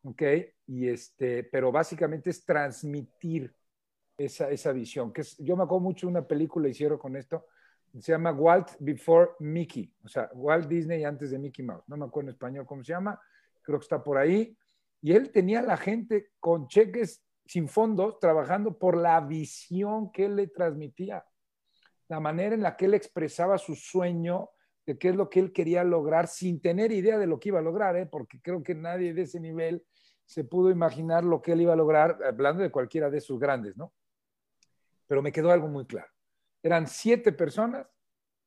[0.03, 0.21] ¿ok?
[0.67, 3.53] Y este, pero básicamente es transmitir
[4.25, 5.11] esa, esa visión.
[5.11, 7.45] Que es, yo me acuerdo mucho de una película, y cierro con esto,
[7.99, 11.83] se llama Walt Before Mickey, o sea, Walt Disney antes de Mickey Mouse.
[11.87, 13.19] No me acuerdo en español cómo se llama,
[13.61, 14.57] creo que está por ahí.
[15.01, 20.25] Y él tenía a la gente con cheques sin fondos trabajando por la visión que
[20.25, 21.25] él le transmitía,
[22.07, 24.51] la manera en la que él expresaba su sueño
[24.85, 27.59] de qué es lo que él quería lograr sin tener idea de lo que iba
[27.59, 28.05] a lograr, ¿eh?
[28.05, 29.83] porque creo que nadie de ese nivel
[30.25, 33.75] se pudo imaginar lo que él iba a lograr, hablando de cualquiera de sus grandes,
[33.75, 33.93] ¿no?
[35.11, 36.07] Pero me quedó algo muy claro.
[36.63, 37.85] Eran siete personas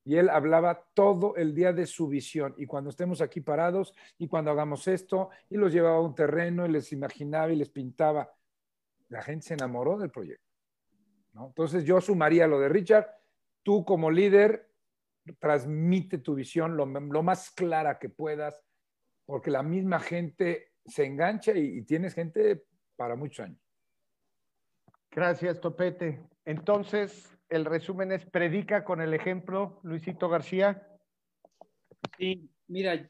[0.03, 2.55] y él hablaba todo el día de su visión.
[2.57, 6.65] Y cuando estemos aquí parados y cuando hagamos esto, y los llevaba a un terreno
[6.65, 8.35] y les imaginaba y les pintaba.
[9.11, 10.49] La gente se enamoró del proyecto.
[11.35, 13.11] Entonces yo sumaría lo de Richard.
[13.63, 14.73] Tú como líder,
[15.39, 18.59] transmite tu visión lo, más clara que puedas,
[19.27, 22.65] porque la misma gente se engancha y tienes gente
[22.97, 23.61] para muchos años.
[25.11, 26.34] Gracias, Topete.
[26.45, 30.87] Entonces, el resumen es predica con el ejemplo, Luisito García.
[32.19, 33.09] Sí, mira,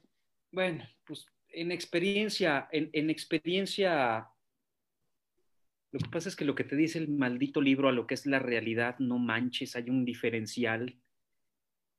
[0.52, 4.28] bueno, pues en experiencia, en, experiencia,
[5.92, 8.14] lo que pasa es que lo que te dice el maldito libro a lo que
[8.14, 10.96] es la realidad, no manches, hay un diferencial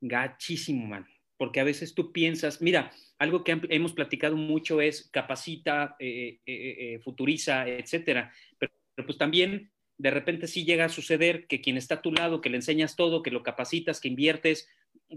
[0.02, 1.08] gachísimo, man.
[1.38, 6.94] Porque a veces tú piensas, mira, algo que hemos platicado mucho es capacita, eh, eh,
[6.96, 8.32] eh, futuriza, etcétera.
[8.58, 8.72] pero,
[9.06, 12.50] pues también de repente sí llega a suceder que quien está a tu lado, que
[12.50, 14.68] le enseñas todo, que lo capacitas, que inviertes,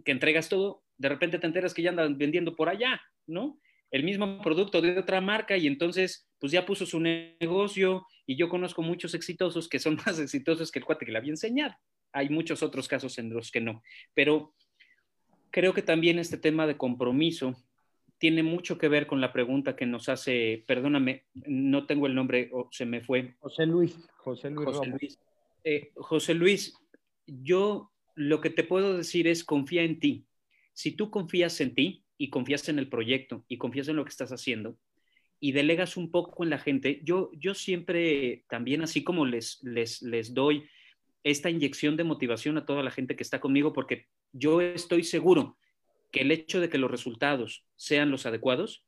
[0.05, 3.61] que entregas todo, de repente te enteras que ya andan vendiendo por allá, ¿no?
[3.91, 8.49] El mismo producto de otra marca y entonces pues ya puso su negocio y yo
[8.49, 11.75] conozco muchos exitosos que son más exitosos que el cuate que le había enseñado.
[12.13, 13.83] Hay muchos otros casos en los que no,
[14.15, 14.55] pero
[15.51, 17.57] creo que también este tema de compromiso
[18.19, 22.51] tiene mucho que ver con la pregunta que nos hace, perdóname, no tengo el nombre,
[22.53, 23.35] o se me fue.
[23.39, 23.97] José Luis.
[24.17, 24.67] José Luis.
[24.67, 25.19] José Luis.
[25.65, 26.75] Eh, José Luis,
[27.27, 30.27] yo lo que te puedo decir es confía en ti.
[30.73, 34.11] Si tú confías en ti y confías en el proyecto y confías en lo que
[34.11, 34.77] estás haciendo
[35.41, 40.03] y delegas un poco en la gente, yo, yo siempre también, así como les, les,
[40.03, 40.69] les doy
[41.23, 45.57] esta inyección de motivación a toda la gente que está conmigo, porque yo estoy seguro
[46.11, 48.85] que el hecho de que los resultados sean los adecuados,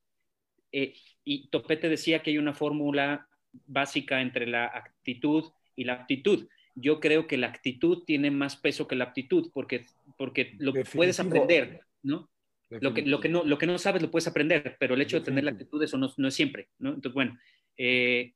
[0.72, 0.94] eh,
[1.24, 3.28] y Topete decía que hay una fórmula
[3.66, 6.48] básica entre la actitud y la aptitud.
[6.74, 10.84] Yo creo que la actitud tiene más peso que la aptitud, porque, porque lo que
[10.84, 12.30] puedes aprender, ¿no?
[12.68, 15.18] Lo que, lo, que no, lo que no sabes lo puedes aprender, pero el hecho
[15.18, 16.90] de tener la actitud, eso no, no es siempre, ¿no?
[16.90, 17.36] Entonces, bueno,
[17.76, 18.34] eh,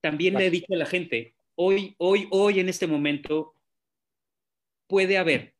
[0.00, 3.54] también le he dicho a la gente, hoy, hoy, hoy en este momento,
[4.86, 5.55] puede haber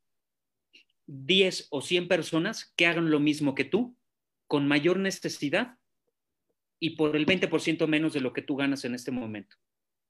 [1.07, 3.96] 10 o 100 personas que hagan lo mismo que tú,
[4.46, 5.78] con mayor necesidad
[6.78, 9.57] y por el 20% menos de lo que tú ganas en este momento.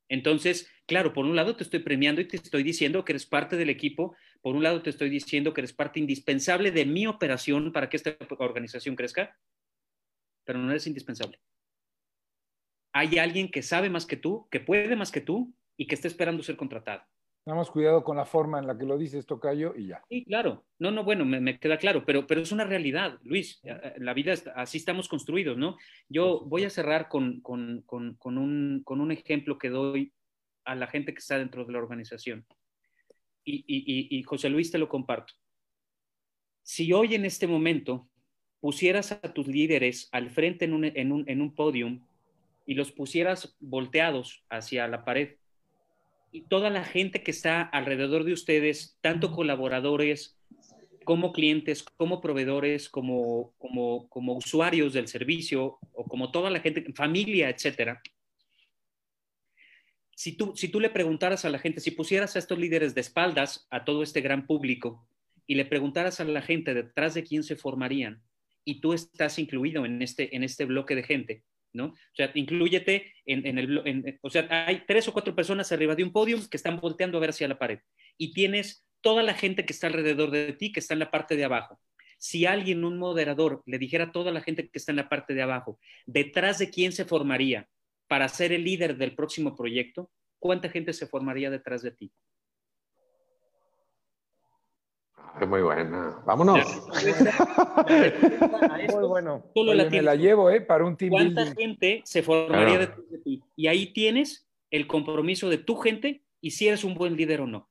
[0.08, 3.56] Entonces, claro, por un lado te estoy premiando y te estoy diciendo que eres parte
[3.56, 7.72] del equipo, por un lado te estoy diciendo que eres parte indispensable de mi operación
[7.72, 9.36] para que esta organización crezca,
[10.44, 11.40] pero no eres indispensable.
[12.92, 16.08] Hay alguien que sabe más que tú, que puede más que tú y que está
[16.08, 17.02] esperando ser contratado.
[17.46, 20.02] Nada más cuidado con la forma en la que lo dices, Tocayo, y ya.
[20.08, 20.64] Sí, claro.
[20.80, 23.60] No, no, bueno, me, queda claro, pero, pero es una realidad, Luis.
[23.62, 25.76] Eh, la vida, así estamos construidos, ¿no?
[26.08, 30.12] Yo voy a cerrar con, con, con, con, un, con un ejemplo que doy
[30.64, 32.44] a la gente que está dentro de la organización.
[33.44, 35.32] Y, y, y, José Luis, te lo comparto.
[36.64, 38.08] Si hoy en este momento
[38.58, 42.04] pusieras a tus líderes al frente en un, en un, en un podium
[42.66, 45.36] y los pusieras volteados hacia la pared,
[46.36, 50.38] y toda la gente que está alrededor de ustedes, tanto colaboradores
[51.02, 56.92] como clientes, como proveedores, como, como, como usuarios del servicio o como toda la gente,
[56.92, 58.02] familia, etcétera.
[60.14, 63.00] Si tú, si tú le preguntaras a la gente, si pusieras a estos líderes de
[63.00, 65.08] espaldas a todo este gran público
[65.46, 68.22] y le preguntaras a la gente detrás de quién se formarían
[68.62, 71.44] y tú estás incluido en este, en este bloque de gente,
[71.76, 71.86] ¿no?
[71.86, 74.18] O sea, incluyete en, el...
[74.22, 77.20] o sea, hay tres o cuatro personas arriba de un podio que están volteando a
[77.20, 77.78] ver hacia la pared
[78.18, 81.36] y tienes toda la gente que está alrededor de ti que está en la parte
[81.36, 81.78] de abajo.
[82.18, 85.34] Si alguien, un moderador, le dijera a toda la gente que está en la parte
[85.34, 87.68] de abajo, detrás de quién se formaría
[88.08, 92.12] para ser el líder del próximo proyecto, ¿cuánta gente se formaría detrás de ti?
[95.40, 96.22] Es muy buena.
[96.24, 96.82] Vámonos.
[98.92, 99.44] muy bueno.
[99.54, 100.60] Solo la me la llevo, ¿eh?
[100.60, 103.42] Para un team ¿Cuánta gente se formaría detrás de ti?
[103.54, 107.46] Y ahí tienes el compromiso de tu gente y si eres un buen líder o
[107.46, 107.68] no.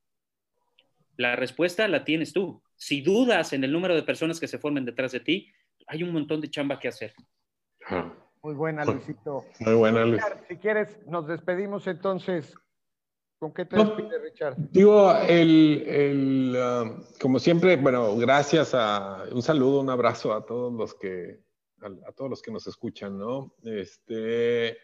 [1.17, 2.61] La respuesta la tienes tú.
[2.75, 5.51] Si dudas en el número de personas que se formen detrás de ti,
[5.87, 7.13] hay un montón de chamba que hacer.
[8.41, 9.45] Muy buena, Luisito.
[9.59, 10.21] Muy buena, Luis.
[10.47, 12.53] Si quieres, nos despedimos entonces.
[13.39, 14.55] ¿Con qué te despides, Richard?
[14.71, 20.73] Digo, el, el um, como siempre, bueno, gracias a, un saludo, un abrazo a todos
[20.73, 21.41] los que,
[21.81, 23.53] a, todos los que nos escuchan, ¿no?
[23.63, 24.77] Este,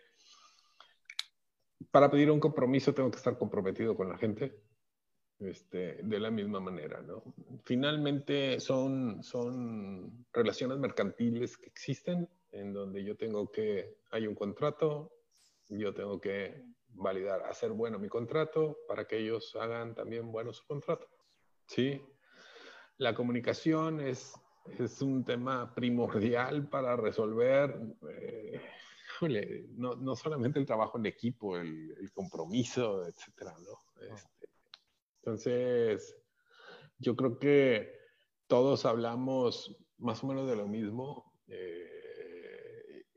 [1.91, 4.54] para pedir un compromiso tengo que estar comprometido con la gente.
[5.39, 7.24] Este, de la misma manera, ¿no?
[7.64, 15.12] Finalmente son, son relaciones mercantiles que existen en donde yo tengo que, hay un contrato,
[15.68, 20.65] yo tengo que validar, hacer bueno mi contrato para que ellos hagan también bueno su
[20.65, 21.07] contrato,
[21.67, 22.01] ¿sí?
[22.97, 24.33] La comunicación es,
[24.79, 27.79] es un tema primordial para resolver,
[28.09, 28.61] eh,
[29.75, 34.05] no, no, solamente el trabajo en equipo, el, el compromiso, etcétera, ¿no?
[34.13, 34.49] Este,
[35.21, 36.17] entonces,
[36.97, 37.99] yo creo que
[38.47, 42.01] todos hablamos más o menos de lo mismo eh,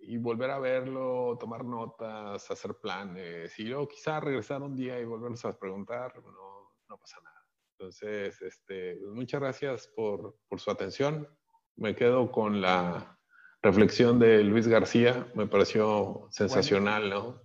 [0.06, 5.04] y volver a verlo, tomar notas, hacer planes y luego quizá regresar un día y
[5.04, 7.36] volvernos a preguntar, no, no pasa nada.
[7.72, 11.28] Entonces, este, pues muchas gracias por, por su atención.
[11.76, 13.18] Me quedo con la
[13.62, 17.40] reflexión de Luis García, me pareció sensacional, ¿no?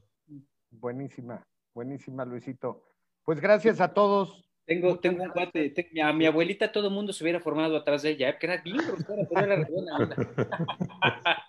[0.70, 2.86] Buenísima, buenísima, Luisito.
[3.24, 7.24] Pues gracias a todos tengo, tengo un cuate, a mi abuelita todo el mundo se
[7.24, 9.28] hubiera formado atrás de ella, que era bien pero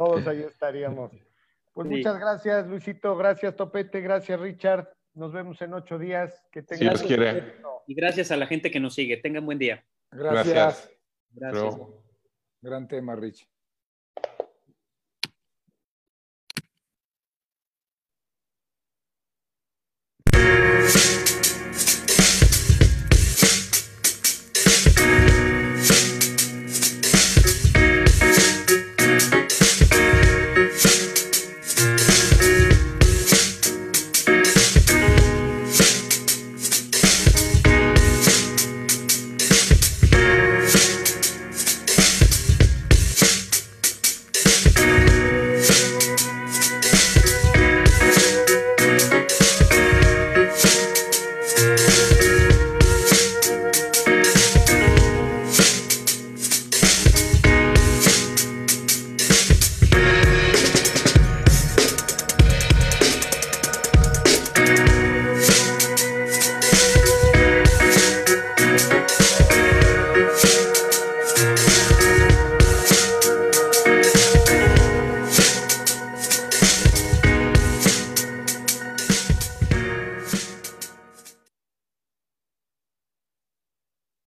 [0.00, 1.12] Todos ahí estaríamos.
[1.74, 4.88] Pues muchas gracias, Luisito, gracias, Topete, gracias, Richard.
[5.12, 6.42] Nos vemos en ocho días.
[6.50, 7.56] Que tengan si quiere.
[7.86, 9.18] Y gracias a la gente que nos sigue.
[9.18, 9.84] Tengan buen día.
[10.10, 10.90] Gracias.
[11.32, 11.76] Gracias.
[12.62, 13.46] Gran tema, Rich.